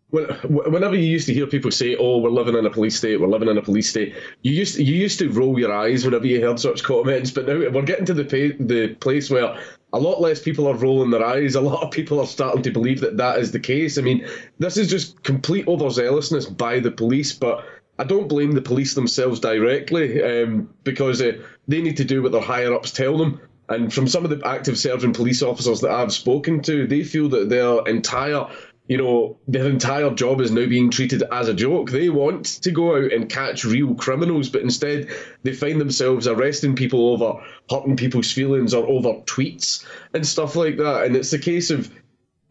[0.09, 3.29] Whenever you used to hear people say, "Oh, we're living in a police state, we're
[3.29, 6.27] living in a police state," you used to, you used to roll your eyes whenever
[6.27, 7.31] you heard such comments.
[7.31, 9.57] But now we're getting to the pay, the place where
[9.93, 11.55] a lot less people are rolling their eyes.
[11.55, 13.97] A lot of people are starting to believe that that is the case.
[13.97, 14.25] I mean,
[14.59, 17.65] this is just complete overzealousness by the police, but
[17.99, 21.33] I don't blame the police themselves directly um, because uh,
[21.67, 23.41] they need to do what their higher ups tell them.
[23.69, 27.29] And from some of the active serving police officers that I've spoken to, they feel
[27.29, 28.47] that their entire
[28.91, 31.89] you know, their entire job is now being treated as a joke.
[31.89, 35.07] They want to go out and catch real criminals, but instead
[35.43, 40.75] they find themselves arresting people over hurting people's feelings or over tweets and stuff like
[40.75, 41.05] that.
[41.05, 41.89] And it's the case of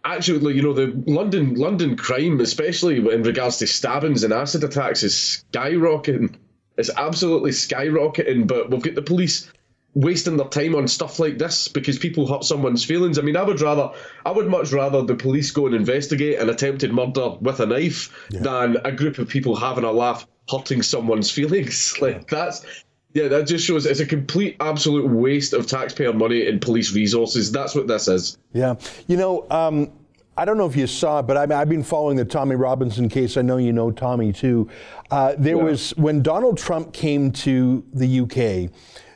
[0.03, 5.03] actually, you know, the London London crime, especially in regards to stabbings and acid attacks,
[5.03, 6.37] is skyrocketing.
[6.79, 8.47] It's absolutely skyrocketing.
[8.47, 9.53] But we've got the police
[9.95, 13.19] wasting their time on stuff like this because people hurt someone's feelings.
[13.19, 13.91] I mean, I would rather,
[14.25, 18.29] I would much rather the police go and investigate an attempted murder with a knife
[18.31, 18.41] yeah.
[18.41, 21.97] than a group of people having a laugh hurting someone's feelings.
[22.01, 22.65] Like that's.
[23.13, 27.51] Yeah, that just shows it's a complete, absolute waste of taxpayer money and police resources.
[27.51, 28.39] That's what this is.
[28.53, 28.77] Yeah.
[29.09, 29.91] You know, um,
[30.37, 33.09] I don't know if you saw it, but I have been following the Tommy Robinson
[33.09, 33.37] case.
[33.37, 34.71] I know you know Tommy too.
[35.11, 35.63] Uh, there yeah.
[35.63, 38.71] was, when Donald Trump came to the UK,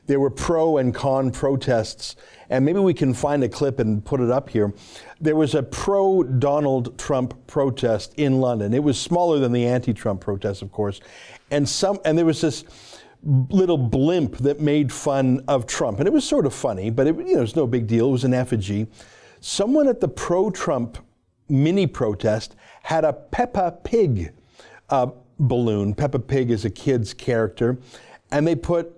[0.07, 2.17] there were pro and con protests,
[2.51, 4.73] and maybe we can find a clip and put it up here.
[5.21, 8.75] There was a pro Donald Trump protest in London.
[8.75, 11.01] It was smaller than the anti-Trump protest, of course,
[11.51, 12.65] and some and there was this
[13.49, 17.17] little blimp that made fun of Trump, and it was sort of funny, but it,
[17.17, 18.09] you know, it was no big deal.
[18.09, 18.87] It was an effigy.
[19.41, 20.99] Someone at the pro-Trump
[21.49, 24.33] mini protest had a Peppa Pig
[24.91, 25.07] uh,
[25.39, 25.95] balloon.
[25.95, 27.79] Peppa Pig is a kid's character,
[28.31, 28.94] and they put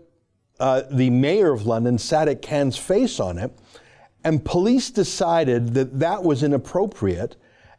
[0.58, 3.52] uh, the mayor of London, Sadiq Khan's face on it,
[4.24, 7.36] and police decided that that was inappropriate,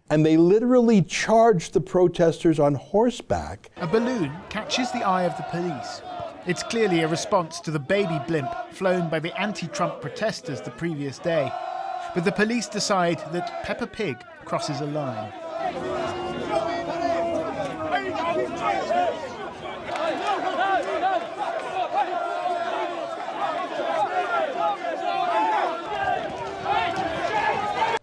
[0.10, 3.70] and they literally charged the protesters on horseback.
[3.78, 6.02] A balloon catches the eye of the police.
[6.46, 10.72] It's clearly a response to the baby blimp flown by the anti Trump protesters the
[10.72, 11.52] previous day.
[12.16, 15.34] But the police decide that Peppa Pig crosses a line.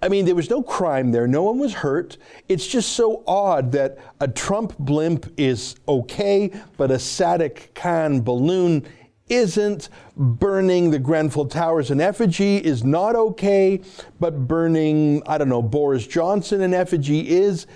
[0.05, 1.27] I mean, there was no crime there.
[1.27, 2.19] No one was hurt.
[2.47, 8.87] It's just so odd that a Trump blimp is okay, but a Sadiq Khan balloon
[9.31, 9.88] isn't.
[10.14, 13.81] Burning the Grenfell Towers in effigy is not okay,
[14.21, 17.67] but burning, I don't know, Boris Johnson in effigy is.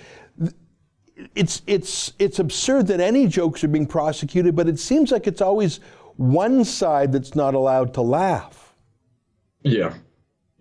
[1.33, 5.41] It's, it's, it's absurd that any jokes are being prosecuted, but it seems like it's
[5.41, 5.79] always
[6.15, 8.75] one side that's not allowed to laugh.
[9.63, 9.95] Yeah,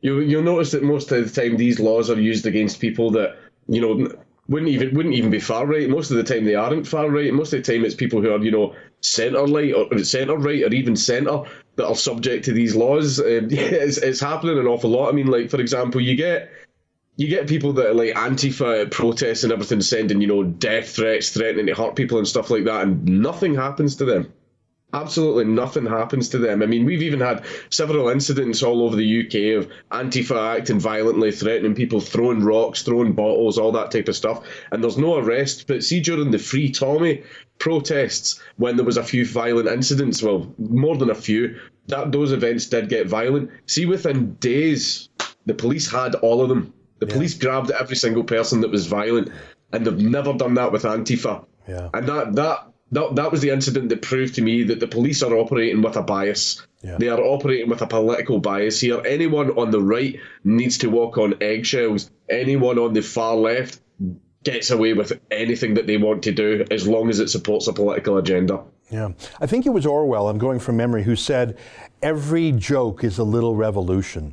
[0.01, 3.37] you you'll notice that most of the time these laws are used against people that
[3.69, 4.09] you know
[4.49, 5.89] wouldn't even wouldn't even be far right.
[5.89, 7.33] Most of the time they aren't far right.
[7.33, 10.63] Most of the time it's people who are you know centre right or centre right
[10.63, 11.43] or even centre
[11.77, 13.21] that are subject to these laws.
[13.25, 15.11] It's, it's happening an awful lot.
[15.11, 16.51] I mean, like for example, you get
[17.17, 21.31] you get people that are like Antifa protests and everything, sending you know death threats,
[21.31, 24.33] threatening to hurt people and stuff like that, and nothing happens to them
[24.93, 26.63] absolutely nothing happens to them.
[26.63, 31.31] I mean, we've even had several incidents all over the UK of Antifa acting violently,
[31.31, 35.67] threatening people, throwing rocks, throwing bottles, all that type of stuff, and there's no arrest.
[35.67, 37.23] But see, during the Free Tommy
[37.59, 42.33] protests, when there was a few violent incidents, well, more than a few, that those
[42.33, 43.51] events did get violent.
[43.67, 45.09] See, within days,
[45.47, 46.73] the police had all of them.
[46.99, 47.15] The yeah.
[47.15, 49.31] police grabbed every single person that was violent,
[49.73, 51.45] and they've never done that with Antifa.
[51.69, 51.91] Yeah.
[51.93, 55.23] And that that that that was the incident that proved to me that the police
[55.23, 56.67] are operating with a bias.
[56.83, 56.97] Yeah.
[56.99, 59.03] They are operating with a political bias here.
[59.05, 62.11] Anyone on the right needs to walk on eggshells.
[62.29, 63.81] Anyone on the far left
[64.45, 67.73] gets away with anything that they want to do as long as it supports a
[67.73, 68.63] political agenda.
[68.91, 69.11] Yeah.
[69.41, 71.59] I think it was Orwell, I'm going from memory, who said,
[72.01, 74.33] every joke is a little revolution.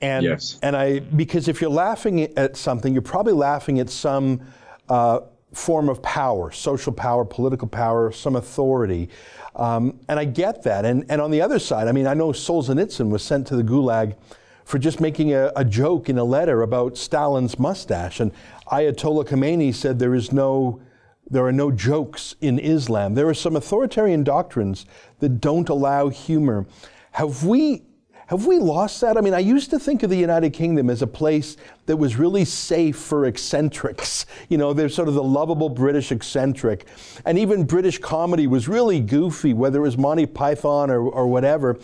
[0.00, 0.58] And, yes.
[0.62, 4.40] and I, because if you're laughing at something, you're probably laughing at some
[4.88, 5.20] uh,
[5.56, 9.08] form of power, social power, political power, some authority.
[9.54, 10.84] Um, and I get that.
[10.84, 13.62] And, and on the other side, I mean, I know Solzhenitsyn was sent to the
[13.62, 14.16] gulag
[14.64, 18.20] for just making a, a joke in a letter about Stalin's mustache.
[18.20, 18.32] And
[18.70, 20.82] Ayatollah Khomeini said there is no,
[21.30, 23.14] there are no jokes in Islam.
[23.14, 24.84] There are some authoritarian doctrines
[25.20, 26.66] that don't allow humor.
[27.12, 27.82] Have we
[28.26, 29.16] have we lost that?
[29.16, 32.16] I mean, I used to think of the United Kingdom as a place that was
[32.16, 34.26] really safe for eccentrics.
[34.48, 36.86] You know, they're sort of the lovable British eccentric.
[37.24, 41.78] And even British comedy was really goofy, whether it was Monty Python or, or whatever.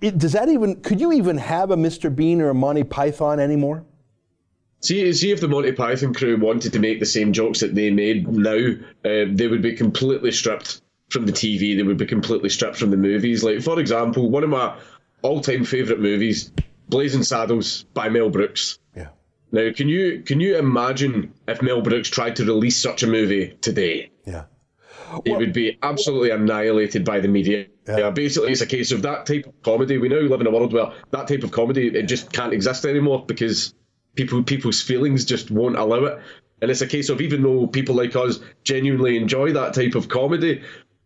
[0.00, 2.14] It, does that even, could you even have a Mr.
[2.14, 3.84] Bean or a Monty Python anymore?
[4.80, 7.90] See, see if the Monty Python crew wanted to make the same jokes that they
[7.90, 11.76] made now, uh, they would be completely stripped from the TV.
[11.76, 13.42] They would be completely stripped from the movies.
[13.42, 14.76] Like, for example, one of my
[15.24, 16.52] all-time favorite movies,
[16.88, 18.78] Blazing Saddles by Mel Brooks.
[18.94, 19.08] Yeah.
[19.50, 23.56] Now, can you can you imagine if Mel Brooks tried to release such a movie
[23.60, 24.10] today?
[24.26, 24.44] Yeah.
[25.24, 27.66] It would be absolutely annihilated by the media.
[27.86, 27.98] Yeah.
[27.98, 28.10] yeah.
[28.10, 29.96] basically, it's a case of that type of comedy.
[29.96, 32.84] We now live in a world where that type of comedy it just can't exist
[32.84, 33.74] anymore because
[34.14, 36.20] people people's feelings just won't allow it.
[36.60, 40.08] And it's a case of even though people like us genuinely enjoy that type of
[40.08, 40.62] comedy,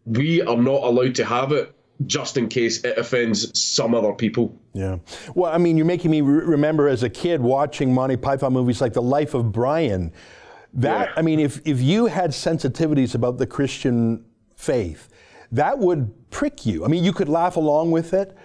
[0.07, 1.75] we are not allowed to have it
[2.07, 4.55] just in case it offends some other people.
[4.73, 4.99] Yeah.
[5.35, 8.81] Well, I mean, you're making me re- remember as a kid watching Monty Python movies
[8.81, 10.13] like The Life of Brian.
[10.75, 11.15] That, yeah.
[11.17, 14.25] I mean, if, if you had sensitivities about the Christian
[14.55, 15.09] faith,
[15.51, 16.85] that would prick you.
[16.85, 18.37] I mean, you could laugh along with it,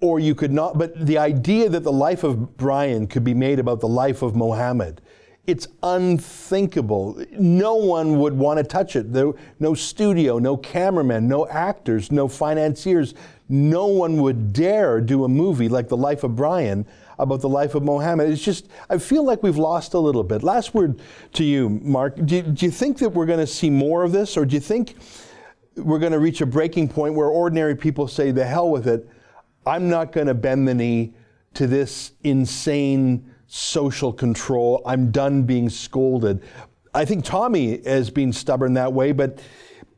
[0.00, 0.78] or you could not.
[0.78, 4.36] But the idea that the life of Brian could be made about the life of
[4.36, 5.00] Mohammed,
[5.46, 7.22] it's unthinkable.
[7.32, 9.12] No one would want to touch it.
[9.12, 13.14] There, no studio, no cameraman, no actors, no financiers.
[13.48, 16.86] No one would dare do a movie like The Life of Brian
[17.18, 18.30] about the life of Mohammed.
[18.30, 20.42] It's just, I feel like we've lost a little bit.
[20.42, 21.00] Last word
[21.34, 22.16] to you, Mark.
[22.16, 24.60] Do, do you think that we're going to see more of this, or do you
[24.60, 24.96] think
[25.76, 29.08] we're going to reach a breaking point where ordinary people say, the hell with it?
[29.66, 31.14] I'm not going to bend the knee
[31.54, 34.82] to this insane social control.
[34.84, 36.42] I'm done being scolded.
[36.92, 39.40] I think Tommy has been stubborn that way, but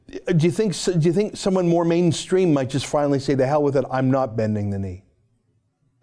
[0.09, 3.63] do you think do you think someone more mainstream might just finally say the hell
[3.63, 3.85] with it?
[3.91, 5.05] I'm not bending the knee.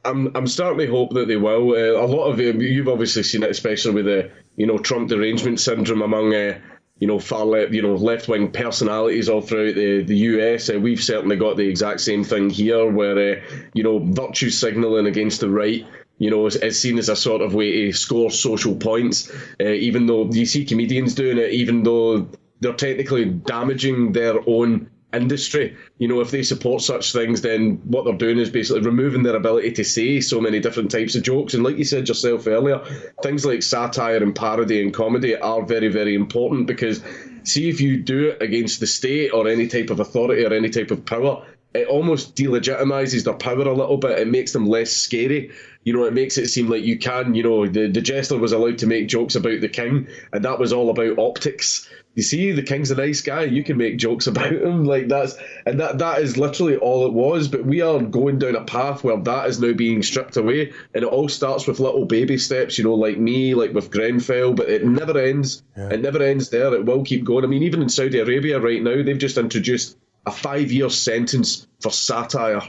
[0.03, 1.71] I'm I'm starting to hope that they will.
[1.73, 5.09] Uh, a lot of um, you've obviously seen it, especially with the you know Trump
[5.09, 6.59] derangement syndrome among uh,
[6.97, 10.71] you know far left you know left wing personalities all throughout the the US.
[10.71, 13.41] Uh, we've certainly got the exact same thing here, where uh,
[13.75, 15.85] you know virtue signaling against the right
[16.23, 19.29] you know, is, seen as a sort of way to score social points.
[19.59, 22.25] Uh, even though you see comedians doing it, even though
[22.61, 25.75] they're technically damaging their own industry.
[25.97, 29.35] You know, if they support such things, then what they're doing is basically removing their
[29.35, 31.55] ability to say so many different types of jokes.
[31.55, 32.79] And like you said yourself earlier,
[33.21, 37.03] things like satire and parody and comedy are very, very important because
[37.43, 40.69] see if you do it against the state or any type of authority or any
[40.69, 44.19] type of power, it almost delegitimizes their power a little bit.
[44.19, 45.51] It makes them less scary.
[45.83, 48.53] You know, it makes it seem like you can, you know, the, the jester was
[48.53, 51.89] allowed to make jokes about the king, and that was all about optics.
[52.15, 53.43] You see, the king's a nice guy.
[53.43, 57.13] You can make jokes about him, like that's, and that that is literally all it
[57.13, 57.47] was.
[57.47, 61.03] But we are going down a path where that is now being stripped away, and
[61.03, 62.77] it all starts with little baby steps.
[62.77, 65.63] You know, like me, like with Grenfell, but it never ends.
[65.75, 65.89] Yeah.
[65.89, 66.73] It never ends there.
[66.73, 67.43] It will keep going.
[67.43, 71.91] I mean, even in Saudi Arabia right now, they've just introduced a five-year sentence for
[71.91, 72.61] satire.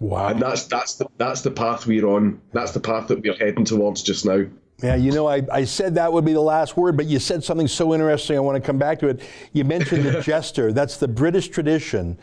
[0.00, 0.28] Wow.
[0.28, 2.40] And that's that's the that's the path we're on.
[2.52, 4.44] That's the path that we're heading towards just now.
[4.80, 7.42] Yeah, you know, I, I said that would be the last word, but you said
[7.42, 8.36] something so interesting.
[8.36, 9.22] I want to come back to it.
[9.52, 10.72] You mentioned the jester.
[10.72, 12.16] That's the British tradition.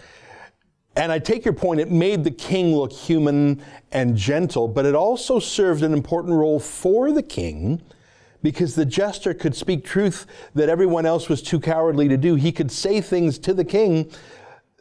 [0.95, 3.61] And I take your point, it made the king look human
[3.91, 7.81] and gentle, but it also served an important role for the king
[8.41, 12.35] because the jester could speak truth that everyone else was too cowardly to do.
[12.35, 14.09] He could say things to the king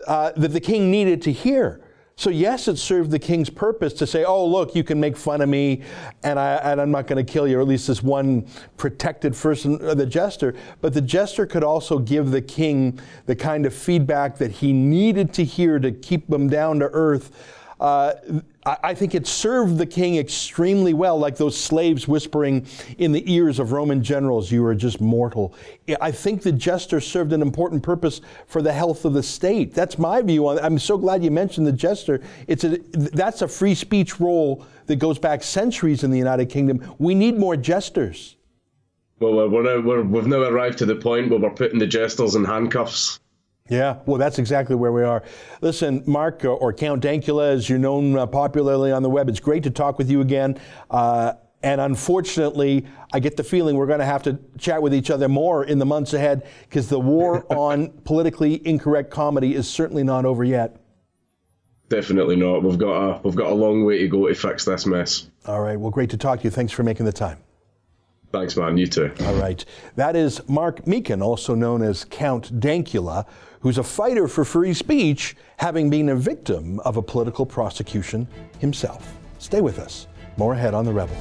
[0.06, 1.80] uh, that the king needed to hear.
[2.16, 5.40] So yes, it served the king's purpose to say, "Oh, look, you can make fun
[5.40, 5.82] of me,
[6.22, 8.46] and, I, and I'm not going to kill you." Or at least this one
[8.76, 10.54] protected person, uh, the jester.
[10.80, 15.32] But the jester could also give the king the kind of feedback that he needed
[15.34, 17.32] to hear to keep him down to earth.
[17.80, 18.12] Uh,
[18.66, 22.66] I think it served the king extremely well, like those slaves whispering
[22.96, 25.54] in the ears of Roman generals, You are just mortal.
[26.00, 29.74] I think the jester served an important purpose for the health of the state.
[29.74, 30.58] That's my view on.
[30.60, 32.22] I'm so glad you mentioned the jester.
[32.46, 36.94] It's a, that's a free speech role that goes back centuries in the United Kingdom.
[36.98, 38.36] We need more jesters.
[39.20, 42.44] Well, we're we're, we've now arrived to the point where we're putting the jesters in
[42.44, 43.20] handcuffs.
[43.70, 45.22] Yeah, well, that's exactly where we are.
[45.62, 49.62] Listen, Mark, or Count Dankula, as you're known uh, popularly on the web, it's great
[49.62, 50.60] to talk with you again.
[50.90, 52.84] Uh, and unfortunately,
[53.14, 55.78] I get the feeling we're going to have to chat with each other more in
[55.78, 60.76] the months ahead because the war on politically incorrect comedy is certainly not over yet.
[61.88, 62.62] Definitely not.
[62.62, 65.30] We've got a we've got a long way to go to fix this mess.
[65.46, 65.78] All right.
[65.78, 66.50] Well, great to talk to you.
[66.50, 67.43] Thanks for making the time.
[68.34, 68.76] Thanks, man.
[68.76, 69.12] You too.
[69.20, 69.64] All right.
[69.94, 73.26] That is Mark Meechan, also known as Count Dankula
[73.64, 78.28] who's a fighter for free speech, having been a victim of a political prosecution
[78.58, 79.16] himself.
[79.38, 80.06] Stay with us.
[80.36, 81.16] More ahead on The Rebel.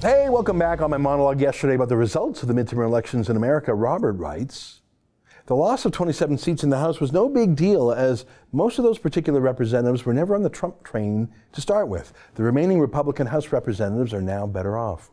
[0.00, 3.36] Hey, welcome back on my monologue yesterday about the results of the midterm elections in
[3.36, 3.74] America.
[3.74, 4.81] Robert writes,
[5.52, 8.84] the loss of 27 seats in the House was no big deal, as most of
[8.84, 12.14] those particular representatives were never on the Trump train to start with.
[12.36, 15.10] The remaining Republican House representatives are now better off.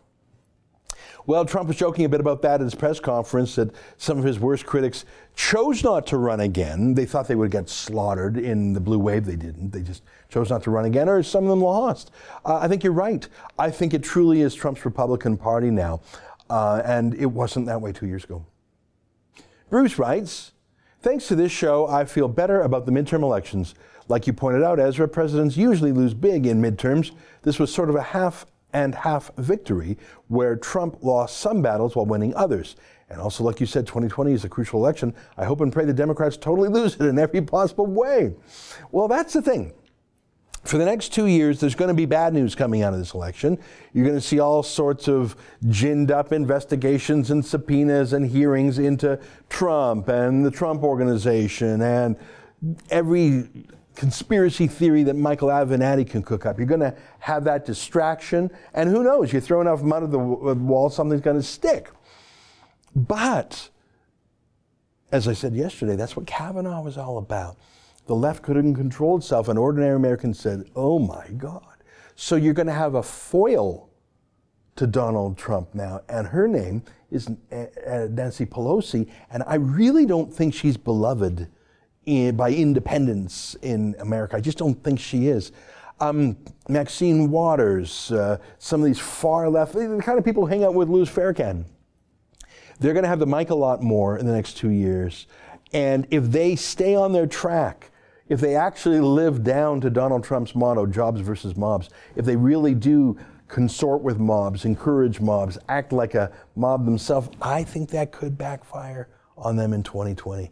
[1.25, 4.23] Well, Trump was joking a bit about that at his press conference that some of
[4.23, 5.03] his worst critics
[5.35, 6.93] chose not to run again.
[6.93, 9.25] They thought they would get slaughtered in the blue wave.
[9.25, 9.71] They didn't.
[9.71, 12.11] They just chose not to run again, or some of them lost.
[12.45, 13.27] Uh, I think you're right.
[13.57, 15.99] I think it truly is Trump's Republican Party now,
[16.49, 18.45] uh, and it wasn't that way two years ago.
[19.69, 20.53] Bruce writes,
[21.01, 23.75] Thanks to this show, I feel better about the midterm elections.
[24.07, 27.11] Like you pointed out, Ezra, presidents usually lose big in midterms.
[27.43, 29.97] This was sort of a half and half victory
[30.27, 32.75] where Trump lost some battles while winning others.
[33.09, 35.13] And also, like you said, 2020 is a crucial election.
[35.37, 38.35] I hope and pray the Democrats totally lose it in every possible way.
[38.91, 39.73] Well, that's the thing.
[40.63, 43.13] For the next two years, there's going to be bad news coming out of this
[43.13, 43.57] election.
[43.93, 45.35] You're going to see all sorts of
[45.69, 52.17] ginned up investigations and subpoenas and hearings into Trump and the Trump organization and
[52.89, 53.49] every
[53.95, 56.57] conspiracy theory that Michael Avenatti can cook up.
[56.57, 58.49] You're going to have that distraction.
[58.73, 59.33] And who knows?
[59.33, 61.89] You throw enough mud at the wall, something's going to stick.
[62.95, 63.69] But,
[65.11, 67.57] as I said yesterday, that's what Kavanaugh was all about.
[68.09, 71.61] The left couldn't control itself, and ordinary Americans said, oh my God.
[72.15, 73.91] So you're going to have a foil
[74.77, 76.81] to Donald Trump now, and her name
[77.11, 81.49] is Nancy Pelosi, and I really don't think she's beloved
[82.07, 84.37] in, by independents in America.
[84.37, 85.51] I just don't think she is.
[85.99, 86.35] Um,
[86.67, 90.73] Maxine Waters, uh, some of these far left, the kind of people who hang out
[90.73, 91.63] with Louis Farrakhan.
[92.79, 95.27] They're going to have the mic a lot more in the next two years.
[95.73, 97.88] And if they stay on their track,
[98.29, 102.75] if they actually live down to Donald Trump's motto, jobs versus mobs, if they really
[102.75, 103.17] do
[103.47, 109.09] consort with mobs, encourage mobs, act like a mob themselves, I think that could backfire
[109.35, 110.51] on them in 2020.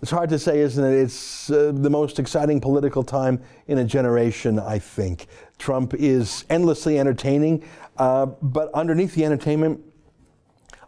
[0.00, 0.94] It's hard to say, isn't it?
[0.94, 5.28] It's uh, the most exciting political time in a generation, I think.
[5.58, 7.62] Trump is endlessly entertaining,
[7.98, 9.80] uh, but underneath the entertainment,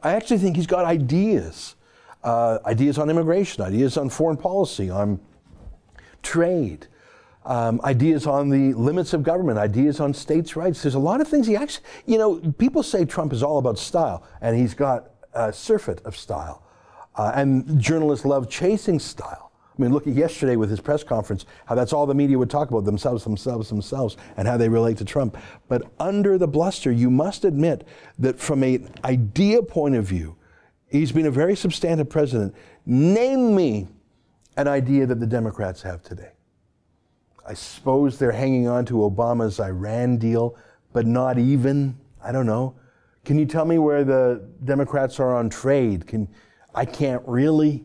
[0.03, 1.76] I actually think he's got ideas.
[2.24, 5.20] Uh, ideas on immigration, ideas on foreign policy, on
[6.25, 6.89] trade,
[7.45, 10.83] um, ideas on the limits of government, ideas on states' rights.
[10.83, 13.79] There's a lot of things he actually, you know, people say Trump is all about
[13.79, 16.62] style, and he's got a surfeit of style.
[17.16, 19.53] Uh, and journalists love chasing style.
[19.77, 22.51] I mean, look at yesterday with his press conference, how that's all the media would
[22.51, 25.37] talk about themselves, themselves, themselves, and how they relate to Trump.
[25.68, 27.87] But under the bluster, you must admit
[28.20, 30.37] that from an idea point of view,
[30.89, 32.55] he's been a very substantive president.
[32.87, 33.89] Name me
[34.57, 36.33] an idea that the Democrats have today.
[37.47, 40.57] I suppose they're hanging on to Obama's Iran deal,
[40.93, 41.99] but not even.
[42.23, 42.75] I don't know.
[43.25, 46.07] Can you tell me where the Democrats are on trade?
[46.07, 46.29] Can
[46.75, 47.85] I can't really.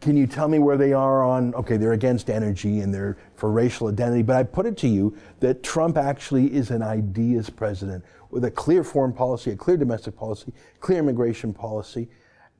[0.00, 1.54] Can you tell me where they are on?
[1.54, 5.16] Okay, they're against energy and they're for racial identity, but I put it to you
[5.40, 10.14] that Trump actually is an ideas president with a clear foreign policy, a clear domestic
[10.14, 12.08] policy, clear immigration policy,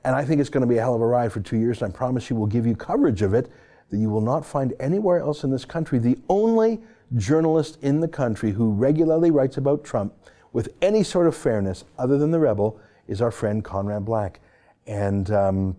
[0.07, 1.83] and I think it's going to be a hell of a ride for two years,
[1.83, 3.51] and I promise you we'll give you coverage of it
[3.91, 5.99] that you will not find anywhere else in this country.
[5.99, 6.81] The only
[7.17, 10.15] journalist in the country who regularly writes about Trump
[10.53, 12.79] with any sort of fairness other than the rebel
[13.09, 14.39] is our friend Conrad Black.
[14.87, 15.77] And um,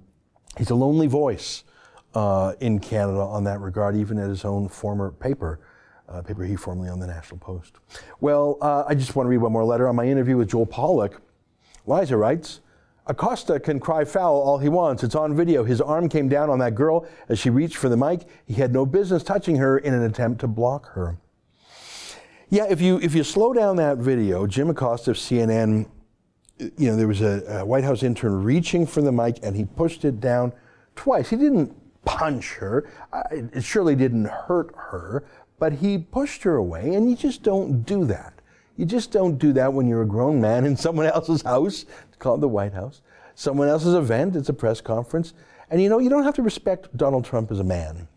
[0.58, 1.64] he's a lonely voice
[2.14, 5.62] uh, in Canada on that regard, even at his own former paper.
[6.10, 7.78] Uh, paper he formerly owned the National Post.
[8.20, 10.68] Well, uh, I just want to read one more letter on my interview with Joel
[10.68, 11.14] Pollak.
[11.86, 12.60] Liza writes,
[13.08, 15.04] Acosta can cry foul all he wants.
[15.04, 15.64] It's on video.
[15.64, 18.28] His arm came down on that girl as she reached for the mic.
[18.46, 21.18] He had no business touching her in an attempt to block her.
[22.50, 25.88] Yeah, if you if you slow down that video, Jim Acosta of CNN,
[26.60, 29.66] you know, there was a, a White House intern reaching for the mic and he
[29.66, 30.54] pushed it down
[30.96, 31.30] twice.
[31.30, 32.90] He didn't punch her.
[33.32, 35.26] It surely didn't hurt her,
[35.60, 38.34] but he pushed her away, and you just don't do that.
[38.78, 41.86] You just don't do that when you're a grown man in someone else's house.
[42.20, 43.02] Called the White House.
[43.36, 44.36] Someone else's event.
[44.36, 45.34] It's a press conference.
[45.70, 48.08] And you know, you don't have to respect Donald Trump as a man.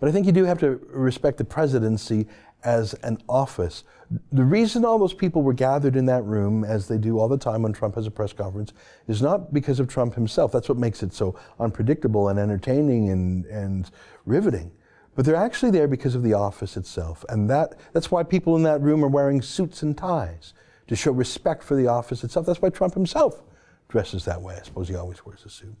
[0.00, 2.26] But I think you do have to respect the presidency
[2.64, 3.84] as an office.
[4.32, 7.38] The reason all those people were gathered in that room, as they do all the
[7.38, 8.72] time when Trump has a press conference,
[9.06, 10.52] is not because of Trump himself.
[10.52, 13.90] That's what makes it so unpredictable and entertaining and, and
[14.24, 14.72] riveting.
[15.14, 17.24] But they're actually there because of the office itself.
[17.28, 20.54] And that, that's why people in that room are wearing suits and ties
[20.86, 22.46] to show respect for the office itself.
[22.46, 23.42] That's why Trump himself
[23.88, 24.56] dresses that way.
[24.60, 25.74] I suppose he always wears a suit.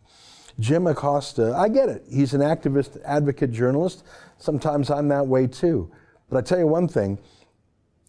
[0.60, 2.04] Jim Acosta, I get it.
[2.10, 4.04] He's an activist, advocate, journalist.
[4.38, 5.90] Sometimes I'm that way too.
[6.28, 7.18] But I tell you one thing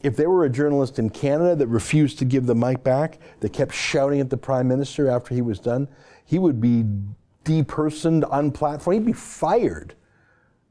[0.04, 3.54] if there were a journalist in Canada that refused to give the mic back, that
[3.54, 5.88] kept shouting at the prime minister after he was done,
[6.24, 6.86] he would be
[7.44, 8.94] depersoned, unplatformed.
[8.94, 9.96] He'd be fired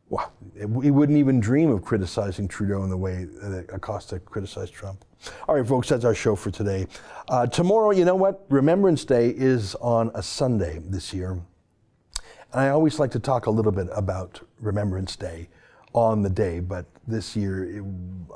[0.09, 5.05] well, he wouldn't even dream of criticizing Trudeau in the way that Acosta criticized Trump.
[5.49, 6.87] All right, folks, that's our show for today.
[7.29, 8.45] Uh, tomorrow, you know what?
[8.51, 11.33] Remembrance Day is on a Sunday this year.
[11.33, 15.49] And I always like to talk a little bit about Remembrance Day
[15.95, 17.85] on the day, but this year it,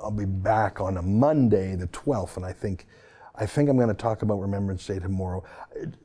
[0.03, 2.87] I'll be back on a Monday, the 12th, and I think
[3.41, 5.45] I think I'm going to talk about Remembrance Day tomorrow.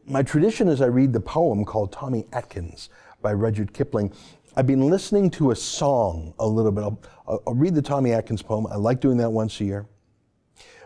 [0.06, 2.90] My tradition is I read the poem called Tommy Atkins
[3.24, 4.14] by Rudyard Kipling.
[4.56, 6.84] I've been listening to a song a little bit.
[6.84, 7.00] I'll,
[7.48, 8.68] I'll, read the Tommy Atkins poem.
[8.68, 9.88] I like doing that once a year.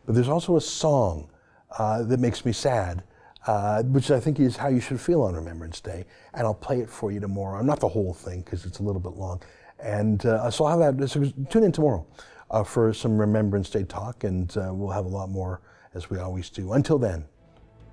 [0.06, 1.30] But there's also a song
[1.78, 3.04] uh, that makes me sad,
[3.46, 6.06] uh, which I think is how you should feel on Remembrance Day.
[6.34, 7.62] And I'll play it for you tomorrow.
[7.62, 9.42] Not the whole thing because it's a little bit long.
[9.80, 11.10] And uh, so I'll have that.
[11.10, 12.08] So tune in tomorrow
[12.50, 15.60] uh, for some Remembrance Day talk, and uh, we'll have a lot more
[15.94, 16.72] as we always do.
[16.72, 17.26] Until then,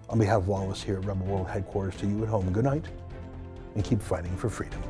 [0.08, 2.52] on behalf of all of us here at Rebel World Headquarters, to you at home,
[2.52, 2.84] good night
[3.74, 4.80] and keep fighting for freedom.